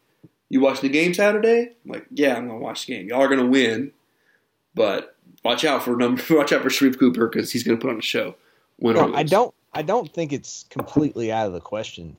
[0.49, 3.07] "You watch the game Saturday?" I'm like, "Yeah, I'm gonna watch the game.
[3.09, 3.91] Y'all are gonna win,
[4.73, 6.21] but watch out for number.
[6.29, 8.35] Watch out for Sharife Cooper because he's gonna put on a show."
[8.79, 9.53] Win or No, I don't.
[9.73, 12.15] I don't think it's completely out of the question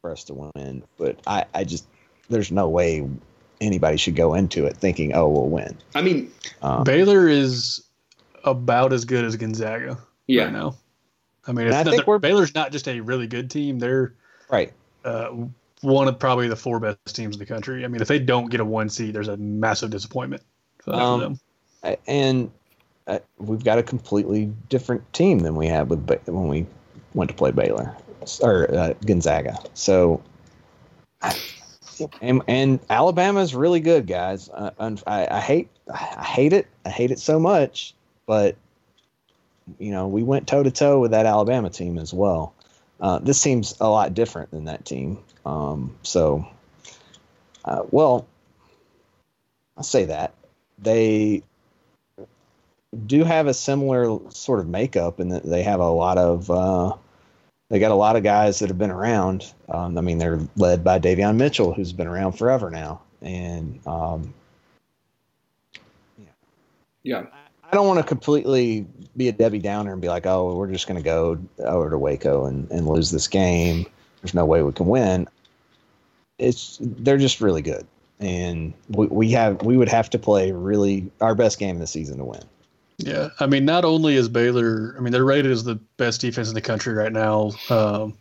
[0.00, 1.86] for us to win, but I, I just
[2.30, 3.06] there's no way
[3.60, 6.30] anybody should go into it thinking, "Oh, we'll win." I mean,
[6.62, 7.82] Um, Baylor is
[8.44, 10.44] about as good as Gonzaga yeah.
[10.44, 10.74] right now.
[11.46, 13.78] I mean, it's I think we're- Baylor's not just a really good team.
[13.78, 14.14] They're
[14.50, 14.72] right.
[15.04, 15.28] uh,
[15.82, 17.84] one of probably the four best teams in the country.
[17.84, 20.42] I mean, if they don't get a one seed, there's a massive disappointment
[20.78, 21.96] for Um, them.
[22.08, 22.50] And
[23.06, 26.66] uh, we've got a completely different team than we had with Ba- when we
[27.14, 27.94] went to play Baylor
[28.42, 29.56] or uh, Gonzaga.
[29.74, 30.20] So,
[32.20, 34.48] and, and Alabama's really good, guys.
[34.52, 34.70] Uh,
[35.06, 36.66] I, I hate I hate it.
[36.84, 37.94] I hate it so much.
[38.26, 38.56] but
[39.78, 42.54] you know we went toe to toe with that Alabama team as well.
[43.00, 45.18] Uh, this seems a lot different than that team.
[45.44, 46.46] Um, so,
[47.64, 48.26] uh, well,
[49.76, 50.32] I'll say that
[50.78, 51.42] they
[53.06, 56.94] do have a similar sort of makeup and that they have a lot of uh,
[57.68, 59.52] they got a lot of guys that have been around.
[59.68, 64.32] Um, I mean, they're led by Davion Mitchell, who's been around forever now, and um,
[67.02, 67.26] Yeah.
[67.70, 68.86] I don't want to completely
[69.16, 71.98] be a Debbie Downer and be like, oh, we're just going to go over to
[71.98, 73.86] Waco and, and lose this game.
[74.22, 75.28] There's no way we can win.
[76.38, 77.86] It's they're just really good,
[78.20, 81.86] and we, we have we would have to play really our best game of the
[81.86, 82.42] season to win.
[82.98, 86.48] Yeah, I mean, not only is Baylor, I mean, they're rated as the best defense
[86.48, 88.16] in the country right now, um,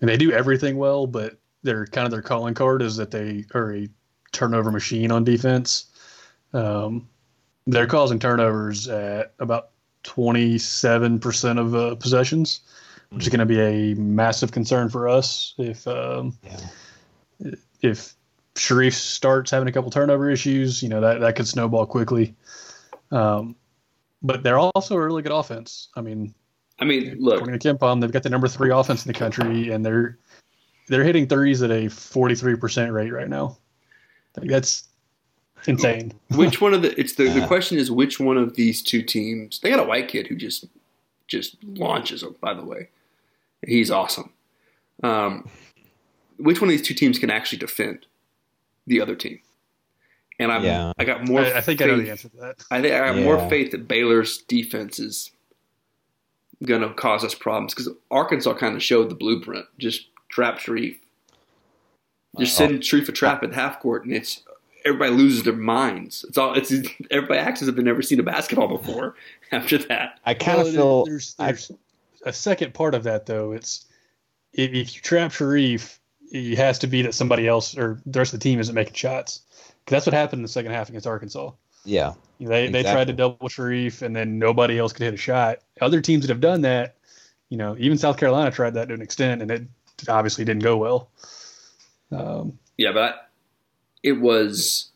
[0.00, 1.06] and they do everything well.
[1.06, 3.88] But their kind of their calling card is that they are a
[4.32, 5.86] turnover machine on defense.
[6.54, 7.08] Um,
[7.66, 9.70] they're causing turnovers at about
[10.02, 12.60] twenty seven percent of uh, possessions,
[13.10, 16.36] which is going to be a massive concern for us if um,
[17.80, 18.14] if
[18.54, 20.82] Sharife starts having a couple turnover issues.
[20.82, 22.34] You know that that could snowball quickly.
[23.10, 23.56] Um,
[24.22, 25.88] but they're also a really good offense.
[25.96, 26.34] I mean,
[26.78, 29.70] I mean, look, according to KenPom, they've got the number three offense in the country,
[29.70, 30.18] and they're
[30.88, 33.58] they're hitting threes at a forty three percent rate right now.
[34.36, 34.88] Like, that's
[35.66, 36.12] insane.
[36.30, 39.60] which one of the it's the, the question is which one of these two teams
[39.60, 40.64] they got a white kid who just
[41.28, 42.88] just launches them by the way
[43.66, 44.32] he's awesome
[45.02, 45.48] um,
[46.36, 48.06] which one of these two teams can actually defend
[48.86, 49.40] the other team
[50.38, 50.92] and I'm, Yeah.
[50.98, 52.64] I got more I, I think I know the answer to that.
[52.70, 55.30] I think I have more faith that Baylor's defense is
[56.64, 59.66] going to cause us problems because Arkansas kind of showed the blueprint.
[59.78, 60.98] Just trap Sharife.
[62.38, 64.42] Just send Sharife a trap at half court, and it's
[64.84, 66.24] everybody loses their minds.
[66.28, 66.54] It's all.
[66.54, 66.72] It's
[67.10, 69.14] everybody acts as if they've never seen a basketball before.
[69.52, 71.72] After that, I kind of Well, feel there's, there's
[72.24, 73.52] a second part of that though.
[73.52, 73.86] It's
[74.52, 75.98] if, if you trap Sharife,
[76.30, 78.94] it has to be that somebody else or the rest of the team isn't making
[78.94, 79.40] shots.
[79.84, 81.50] 'Cause that's what happened in the second half against Arkansas.
[81.84, 85.58] yeah, They they tried to double Sharife, and then nobody else could hit a shot.
[85.80, 86.94] Other teams that have done that,
[87.48, 89.62] you know, even South Carolina tried that to an extent, and it
[90.08, 91.10] obviously didn't go well.
[92.12, 93.28] Um, yeah, but
[94.02, 94.90] it was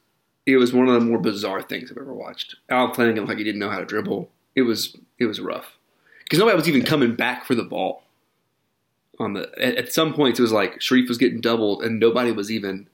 [0.47, 2.57] it was one of the more bizarre things I've ever watched.
[2.69, 4.31] Al playing it like he didn't know how to dribble.
[4.55, 5.77] It was it was rough
[6.25, 8.03] because nobody was even coming back for the ball.
[9.19, 12.33] On the at, at some points, it was like Sharife was getting doubled, and nobody
[12.33, 12.87] was even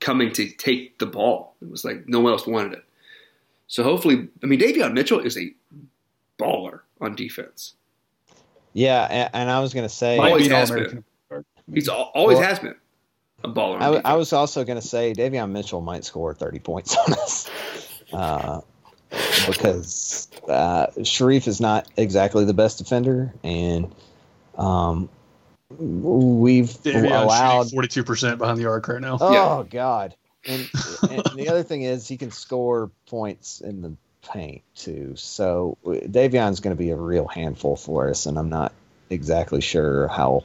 [0.00, 1.54] coming to take the ball.
[1.62, 2.84] It was like no one else wanted it.
[3.66, 5.54] So hopefully, I mean, Davion Mitchell is a
[6.38, 7.74] baller on defense.
[8.74, 11.04] yeah, and, and I was going to say, Always has All-American.
[11.72, 12.74] He's always Well- has been
[13.44, 13.80] a baller.
[13.80, 14.12] I.
[14.12, 17.50] I was also going to say Davion Mitchell might score 30 points on us
[18.12, 18.60] uh,
[19.46, 23.92] because uh, Sharife is not exactly the best defender, and
[24.56, 25.08] um,
[25.70, 27.70] we've Davion allowed.
[27.70, 29.18] forty-two percent behind the arc right now.
[29.20, 29.68] Oh Yeah.
[29.68, 30.14] God!
[30.46, 30.68] And,
[31.08, 33.96] and the other thing is he can score points in the
[34.32, 35.14] paint too.
[35.16, 38.72] So Davion's going to be a real handful for us, and I'm not
[39.10, 40.44] exactly sure how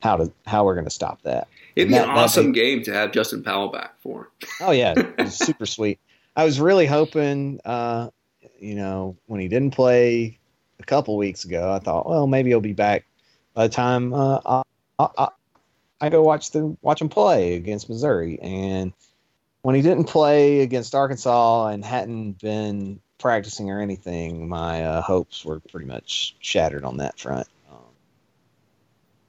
[0.00, 1.48] how to how we're going to stop that.
[1.76, 4.30] It'd be that- an awesome be- game to have Justin Powell back for.
[4.60, 4.94] Oh yeah,
[5.28, 5.98] super sweet.
[6.36, 8.10] I was really hoping, uh,
[8.58, 10.38] you know, when he didn't play
[10.80, 13.06] a couple weeks ago, I thought, well, maybe he'll be back
[13.54, 14.62] by the time uh, I,
[14.98, 15.28] I,
[16.00, 18.38] I go watch the watch him play against Missouri.
[18.40, 18.92] And
[19.62, 25.44] when he didn't play against Arkansas and hadn't been practicing or anything, my uh, hopes
[25.44, 27.46] were pretty much shattered on that front.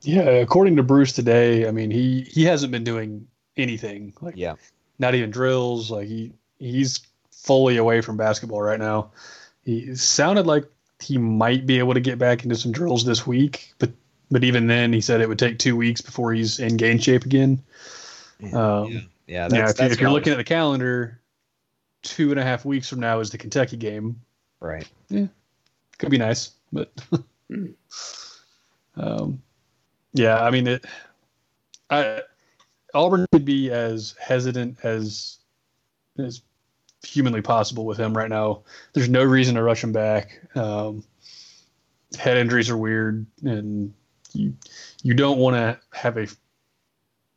[0.05, 3.27] Yeah, according to Bruce today, I mean he he hasn't been doing
[3.57, 4.55] anything like yeah,
[4.99, 5.91] not even drills.
[5.91, 7.01] Like he he's
[7.31, 9.11] fully away from basketball right now.
[9.63, 10.65] He sounded like
[11.01, 13.91] he might be able to get back into some drills this week, but
[14.31, 17.25] but even then, he said it would take two weeks before he's in game shape
[17.25, 17.61] again.
[18.53, 21.19] Um, yeah, yeah, that's, if, you- that's if you're looking at the calendar,
[22.01, 24.19] two and a half weeks from now is the Kentucky game.
[24.59, 25.27] right, Yeah,
[25.99, 26.91] Could be nice, but
[27.49, 27.67] Hmm.
[28.97, 29.41] um,
[30.15, 30.85] yeah, I mean it.
[31.89, 32.21] I
[32.93, 35.37] Auburn could be as hesitant as
[36.17, 36.41] as
[37.05, 38.63] humanly possible with him right now.
[38.93, 40.41] There's no reason to rush him back.
[40.55, 41.03] Um,
[42.17, 43.93] head injuries are weird, and
[44.33, 44.55] you
[45.03, 46.27] you don't want to have a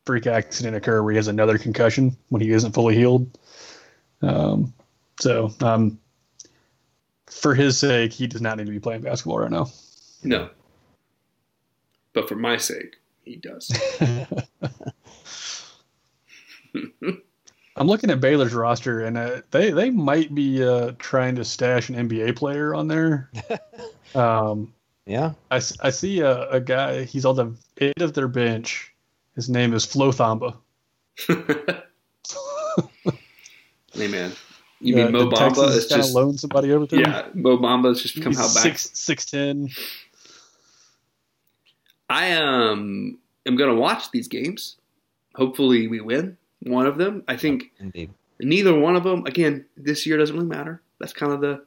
[0.07, 3.37] freak accident occur where he has another concussion when he isn't fully healed.
[4.23, 4.73] Um,
[5.21, 5.99] so, um,
[7.27, 9.67] for his sake, he does not need to be playing basketball right now.
[10.23, 10.49] No.
[12.13, 13.71] But for my sake, he does.
[17.77, 21.89] I'm looking at Baylor's roster, and uh, they they might be uh, trying to stash
[21.89, 23.31] an NBA player on there.
[24.15, 24.73] um,
[25.07, 25.33] Yeah.
[25.51, 27.05] I see a, a guy.
[27.05, 28.93] He's on the end of their bench.
[29.37, 30.57] His name is Flo Thamba.
[33.93, 34.33] hey man,
[34.81, 37.03] you mean Mo did Bamba Texas is just loan somebody over to him?
[37.03, 38.63] yeah, Mo Bamba's just come He's out back.
[38.79, 39.69] six six ten.
[42.09, 44.77] I um am gonna watch these games.
[45.35, 47.23] Hopefully, we win one of them.
[47.29, 48.11] I think Indeed.
[48.41, 49.25] neither one of them.
[49.27, 50.83] Again, this year doesn't really matter.
[50.99, 51.65] That's kind of the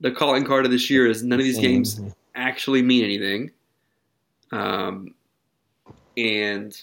[0.00, 2.00] the calling card of this year is none of these games
[2.34, 3.50] actually mean anything.
[4.52, 5.14] Um,
[6.16, 6.78] and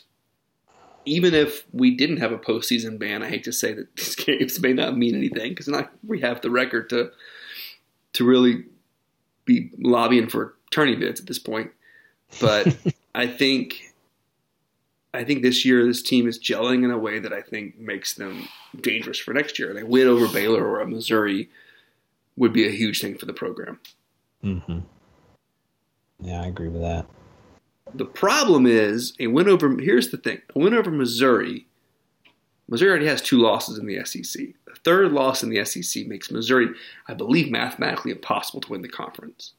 [1.06, 4.60] even if we didn't have a postseason ban, I hate to say that these games
[4.60, 7.12] may not mean anything because not we have the record to
[8.14, 8.66] to really
[9.46, 11.72] be lobbying for tourney bids at this point.
[12.40, 12.76] But
[13.16, 13.94] I think
[15.14, 18.16] I think this year this team is gelling in a way that I think makes
[18.16, 18.48] them
[18.82, 19.74] dangerous for next year.
[19.74, 21.50] They win over Baylor or a Missouri
[22.36, 23.80] would be a huge thing for the program.
[24.44, 24.80] Mm-hmm.
[26.20, 27.06] Yeah, I agree with that.
[27.94, 29.78] The problem is a win over.
[29.80, 31.68] Here's the thing: a win over Missouri.
[32.70, 34.42] Missouri already has two losses in the SEC.
[34.72, 36.70] A third loss in the SEC makes Missouri,
[37.08, 39.52] I believe, mathematically impossible to win the conference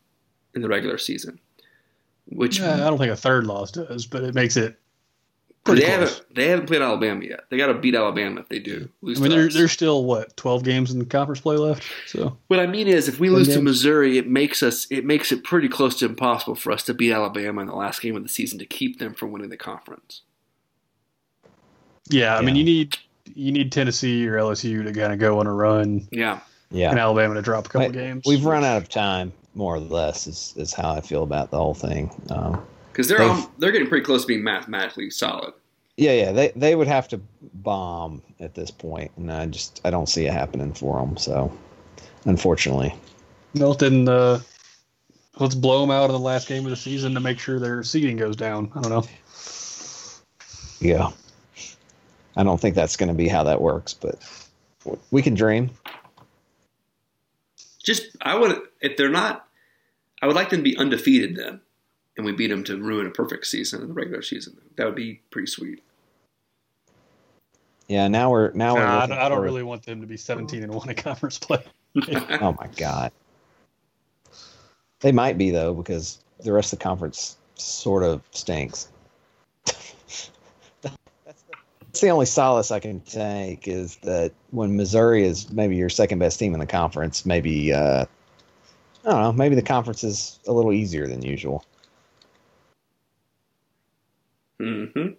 [0.55, 1.39] in the regular season.
[2.27, 4.79] Which Yeah, I don't think a third loss does, but it makes it
[5.67, 5.93] they pretty close.
[6.19, 7.41] haven't they haven't played Alabama yet.
[7.51, 8.89] They got to beat Alabama if they do.
[9.03, 9.55] Lose I mean, to there, us.
[9.55, 11.83] there's still what twelve games in the conference play left.
[12.07, 13.61] So What I mean is, if we Ten lose to.
[13.63, 17.13] Missouri, it makes us it makes it pretty close to impossible for us to beat
[17.13, 20.23] Alabama in the last game of the season to keep them from winning the conference.
[22.11, 22.97] yeah, I mean, you need
[23.35, 26.91] you need Tennessee or LSU to kind of go on a run, Yeah, Yeah.
[26.91, 28.25] and Alabama to drop a couple Wait, games.
[28.27, 31.57] We've run out of time, more or less, is, is how I feel about the
[31.59, 32.11] whole thing.
[32.31, 35.53] Um, because they're They've- all, they're getting pretty close to being mathematically solid.
[35.97, 37.21] yeah, yeah, they they would have to
[37.55, 41.17] bomb at this point, and I just I don't see it happening for them.
[41.17, 41.53] So,
[42.25, 42.95] unfortunately,
[43.55, 44.41] Milton, uh,
[45.41, 47.83] let's blow them out in the last game of the season to make sure their
[47.83, 48.71] seeding goes down.
[48.77, 49.05] I don't know.
[50.81, 51.11] yeah,
[52.37, 54.19] I don't think that's going to be how that works, but
[55.11, 55.71] we can dream.
[57.85, 59.47] Just I would if they're not,
[60.21, 61.61] I would like them to be undefeated then,
[62.17, 64.57] and we beat them to ruin a perfect season in the regular season.
[64.77, 65.83] That would be pretty sweet.
[67.89, 68.83] Yeah, now we're now we're.
[68.83, 71.63] I, don't, I don't really want them to be 17 and one in conference play.
[72.41, 73.13] Oh my god.
[75.01, 78.89] They might be though because the rest of the conference sort of stinks.
[81.95, 86.19] That's the only solace I can take is that when Missouri is maybe your second
[86.19, 88.05] best team in the conference, maybe uh,
[89.05, 91.65] I don't know, maybe the conference is a little easier than usual.
[94.59, 95.11] hmm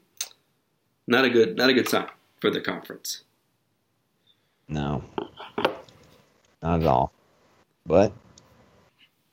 [1.07, 2.09] Not a good not a good sign
[2.41, 3.23] for the conference.
[4.67, 5.01] No,
[6.61, 7.13] not at all.
[7.86, 8.11] But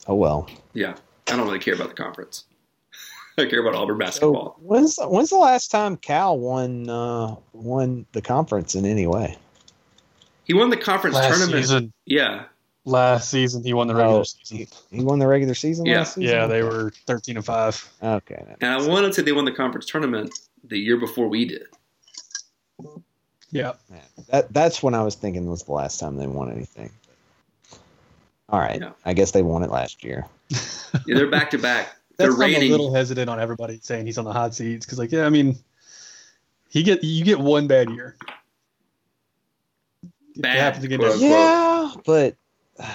[0.07, 0.49] oh well.
[0.75, 0.95] Yeah,
[1.27, 2.45] I don't really care about the conference.
[3.39, 4.57] I care about Auburn So basketball.
[4.61, 9.37] when's when's the last time Cal won uh, won the conference in any way?
[10.45, 11.65] He won the conference Last tournament.
[11.65, 12.45] season, Yeah,
[12.85, 14.57] last season he won the regular Oh, season.
[14.91, 15.99] he, he won the regular season Yeah.
[15.99, 16.35] last season.
[16.37, 17.89] Yeah, they were 13 and five.
[18.03, 18.45] Okay.
[18.61, 20.33] and I makes want to say they won the conference tournament
[20.65, 21.67] the year before we did.
[23.51, 24.27] Yeah, sense.
[24.29, 26.91] That that's when I was thinking was the last time they won anything.
[28.49, 28.91] All right, Yeah.
[29.05, 30.27] I guess they won it last year.
[31.07, 31.97] Yeah, they're back to back.
[32.23, 34.99] They're that's I'm a little hesitant on everybody saying he's on the hot seats because,
[34.99, 35.57] like, yeah, I mean,
[36.69, 38.17] he get you get one bad year.
[40.35, 40.99] It Bad, happens again.
[40.99, 42.37] quote, next- Yeah, but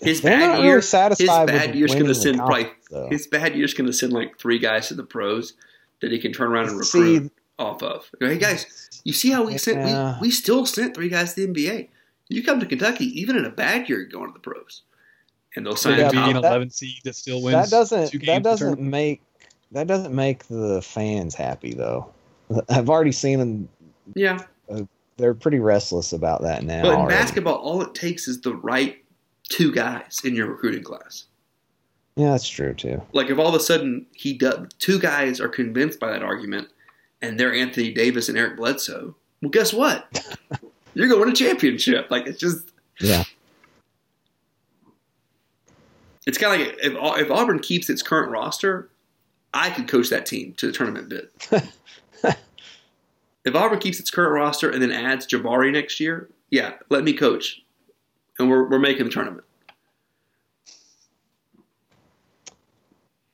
[0.00, 3.08] His bad not year- really satisfied his bad with year's gonna send conference, probably- though.
[3.10, 5.52] His bad year's going to send like three guys to the pros
[6.00, 8.10] that he can turn around and See- recruit off of.
[8.18, 9.84] Hey guys, you see how we sent?
[10.20, 11.88] We, we still sent three guys to the NBA.
[12.30, 14.82] You come to Kentucky, even in a bad year, you're going to the pros,
[15.56, 17.54] and they'll sign They're Yeah, beating an that- 11 seed that still wins.
[17.70, 19.22] that doesn't two games that doesn't make
[19.72, 22.10] that doesn't make the fans happy though.
[22.68, 23.68] I've already seen them.
[24.14, 24.82] Yeah, uh,
[25.16, 26.82] They're pretty restless about that now.
[26.82, 27.14] but in already.
[27.16, 28.96] basketball, all it takes is the right
[29.48, 31.26] two guys in your recruiting class.
[32.16, 33.00] yeah, that's true too.
[33.12, 36.68] Like if all of a sudden he does, two guys are convinced by that argument,
[37.22, 39.14] and they're Anthony Davis and Eric Bledsoe.
[39.42, 40.06] Well, guess what?
[40.94, 42.10] You're going to win a championship.
[42.10, 42.70] Like it's just
[43.00, 43.22] Yeah,
[46.26, 46.92] it's kind of like if
[47.26, 48.90] if Auburn keeps its current roster,
[49.54, 51.28] I could coach that team to the tournament bid.
[53.44, 57.12] if Auburn keeps its current roster and then adds Jabari next year, yeah, let me
[57.12, 57.62] coach,
[58.38, 59.44] and we're we're making the tournament.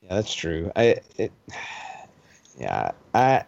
[0.07, 0.71] yeah, that's true.
[0.75, 1.31] I it,
[2.57, 3.43] yeah, I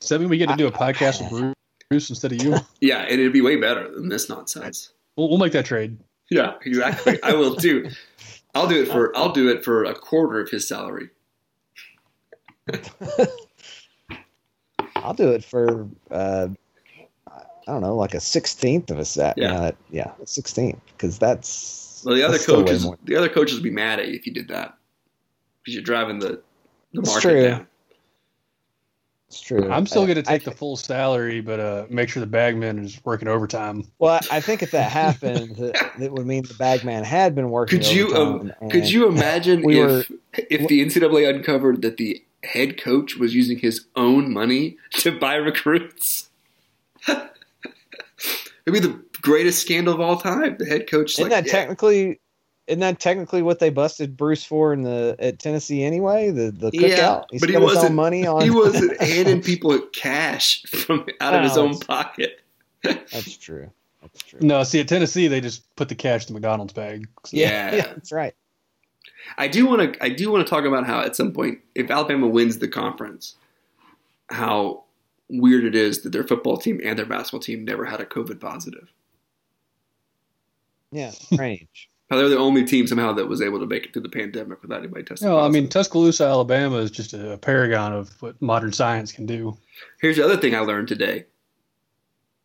[0.00, 1.54] Does that mean we get to do a podcast with Bruce?
[1.90, 2.56] Bruce instead of you.
[2.80, 4.92] Yeah, and it'd be way better than this nonsense.
[5.16, 5.98] We'll, we'll make that trade.
[6.30, 7.22] Yeah, exactly.
[7.22, 7.90] I will too.
[8.54, 11.10] I'll do it for I'll do it for a quarter of his salary.
[14.96, 16.48] I'll do it for uh,
[17.28, 17.42] I
[17.72, 19.36] don't know, like a sixteenth of a set.
[19.36, 19.52] Yeah.
[19.54, 23.70] Uh, yeah, sixteenth because that's Well, the other that's coaches the other coaches would be
[23.70, 24.76] mad at you if you did that
[25.62, 26.40] because you're driving the
[26.92, 27.42] the It's market true.
[27.48, 27.66] down.
[29.34, 29.68] It's true.
[29.68, 32.78] I'm still going to I take the full salary, but uh, make sure the bagman
[32.78, 33.84] is working overtime.
[33.98, 37.80] Well, I think if that happened, that, that would mean the bagman had been working.
[37.80, 42.22] Could you overtime, um, could you imagine we if if the NCAA uncovered that the
[42.44, 46.30] head coach was using his own money to buy recruits?
[47.08, 47.28] It'd
[48.66, 50.58] be the greatest scandal of all time.
[50.58, 52.20] The head coach, Isn't like, that yeah, technically?
[52.66, 56.30] Isn't that technically what they busted Bruce for in the at Tennessee anyway?
[56.30, 56.88] The the cookout.
[56.88, 57.94] Yeah, he but he wasn't.
[57.94, 58.40] money on.
[58.42, 62.40] He wasn't handing people cash from out of his own pocket.
[62.82, 63.70] That's true.
[64.00, 64.40] That's true.
[64.42, 67.06] No, see, at Tennessee, they just put the cash in the McDonald's bag.
[67.24, 67.74] So- Yeah.
[67.74, 68.34] yeah, that's right.
[69.36, 70.04] I do want to.
[70.04, 73.36] I do want to talk about how at some point, if Alabama wins the conference,
[74.30, 74.84] how
[75.28, 78.40] weird it is that their football team and their basketball team never had a COVID
[78.40, 78.90] positive.
[80.92, 81.90] Yeah, strange.
[82.10, 84.60] How they're the only team somehow that was able to make it through the pandemic
[84.60, 85.26] without anybody testing.
[85.28, 85.68] No, I mean.
[85.68, 89.56] Tuscaloosa, Alabama is just a paragon of what modern science can do.
[90.02, 91.24] Here's the other thing I learned today.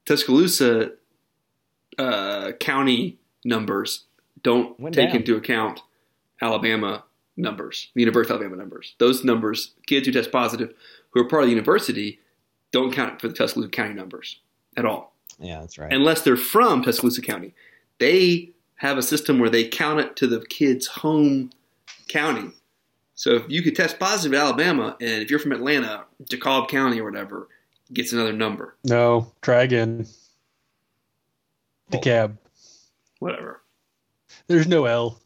[0.06, 0.92] Tuscaloosa
[1.98, 4.06] uh, county numbers
[4.44, 5.18] don't Went take down.
[5.18, 5.82] into account
[6.42, 7.04] Alabama
[7.36, 8.96] numbers, the University of Alabama numbers.
[8.98, 10.74] Those numbers, kids who test positive,
[11.12, 12.20] who are part of the university,
[12.72, 14.40] don't count for the Tuscaloosa County numbers
[14.78, 15.92] at all, Yeah, that's right.
[15.92, 17.54] unless they're from Tuscaloosa County.
[18.00, 21.52] They have a system where they count it to the kid's home
[22.08, 22.52] county.
[23.14, 27.02] So if you could test positive in Alabama, and if you're from Atlanta, DeKalb County
[27.02, 27.50] or whatever
[27.92, 28.78] gets another number.
[28.86, 30.08] No, try again.
[31.92, 32.38] DeKalb.
[33.20, 33.62] Whatever.
[34.48, 35.20] There's no L.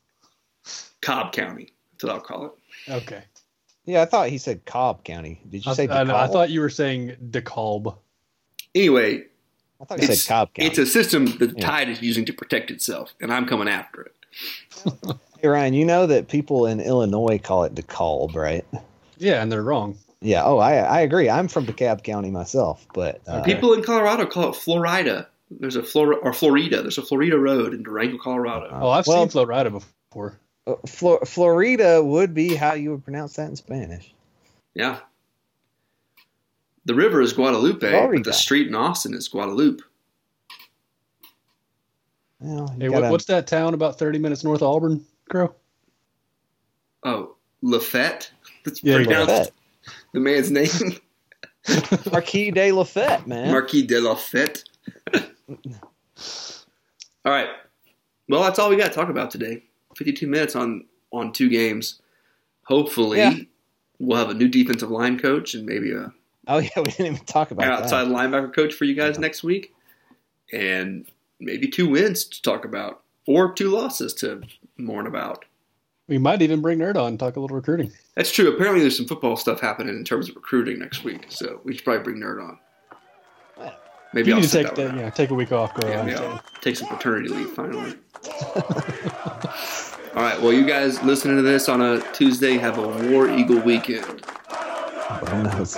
[1.02, 1.70] Cobb County.
[1.92, 2.92] That's what I'll call it.
[2.92, 3.24] Okay.
[3.86, 5.40] yeah, I thought he said Cobb County.
[5.48, 7.96] Did you I, say I, I thought you were saying DeKalb.
[8.74, 9.26] Anyway,
[9.84, 10.70] I thought you it's, said Cobb County.
[10.70, 11.68] it's a system that the Yeah.
[11.68, 14.16] Tide is using to protect itself, and I'm coming after it.
[15.42, 18.64] Hey Ryan, you know that people in Illinois call it DeKalb, right?
[19.18, 19.98] Yeah, and they're wrong.
[20.22, 20.42] Yeah.
[20.46, 21.30] Oh, I I agree.
[21.30, 25.28] I'm from DeKalb County myself, but uh, People in Colorado call it Florida.
[25.52, 26.82] There's a Flor- or Florida.
[26.82, 28.70] There's a Florida Road in Durango, Colorado.
[28.72, 30.40] Oh, I've well- seen Florida before.
[30.66, 34.14] uh, Flor- Florida would be how you would pronounce that in Spanish.
[34.74, 35.00] Yeah.
[36.86, 39.82] The river is Guadalupe, but the street in Austin is Guadalupe.
[42.40, 45.56] Well, Hey, gotta- what's that town about 30 minutes north of Auburn, Crow?
[47.04, 48.32] Oh, Lafette?
[48.66, 49.52] That's Yeah, pronounced Lafette.
[50.14, 51.00] the man's name.
[52.12, 53.52] Marquis de Lafette, man.
[53.52, 54.64] Marquis de Lafette.
[55.14, 55.22] all
[57.32, 57.48] right.
[58.28, 59.64] Well, that's all we got to talk about today.
[59.96, 62.02] 52 minutes on on two games.
[62.64, 63.36] Hopefully, Yeah.
[64.00, 66.12] we'll have a new defensive line coach and maybe a
[66.48, 68.12] oh yeah, we didn't even talk about outside that.
[68.12, 69.74] linebacker coach for you guys next week,
[70.52, 71.06] and
[71.40, 74.42] maybe two wins to talk about, or two losses to
[74.78, 75.46] mourn about.
[76.08, 77.92] We might even bring Nerd on and talk a little recruiting.
[78.16, 78.54] That's true.
[78.54, 81.86] Apparently, there's some football stuff happening in terms of recruiting next week, so we should
[81.86, 82.60] probably bring Nerd on.
[84.14, 85.90] Maybe you I'll need to take that that, yeah, take a week off, Crow.
[85.90, 86.18] Yeah, I maybe.
[86.18, 87.96] I'll take some paternity leave finally.
[90.16, 90.40] All right.
[90.40, 94.24] Well, you guys listening to this on a Tuesday have a War Eagle weekend.
[95.30, 95.78] Who knows?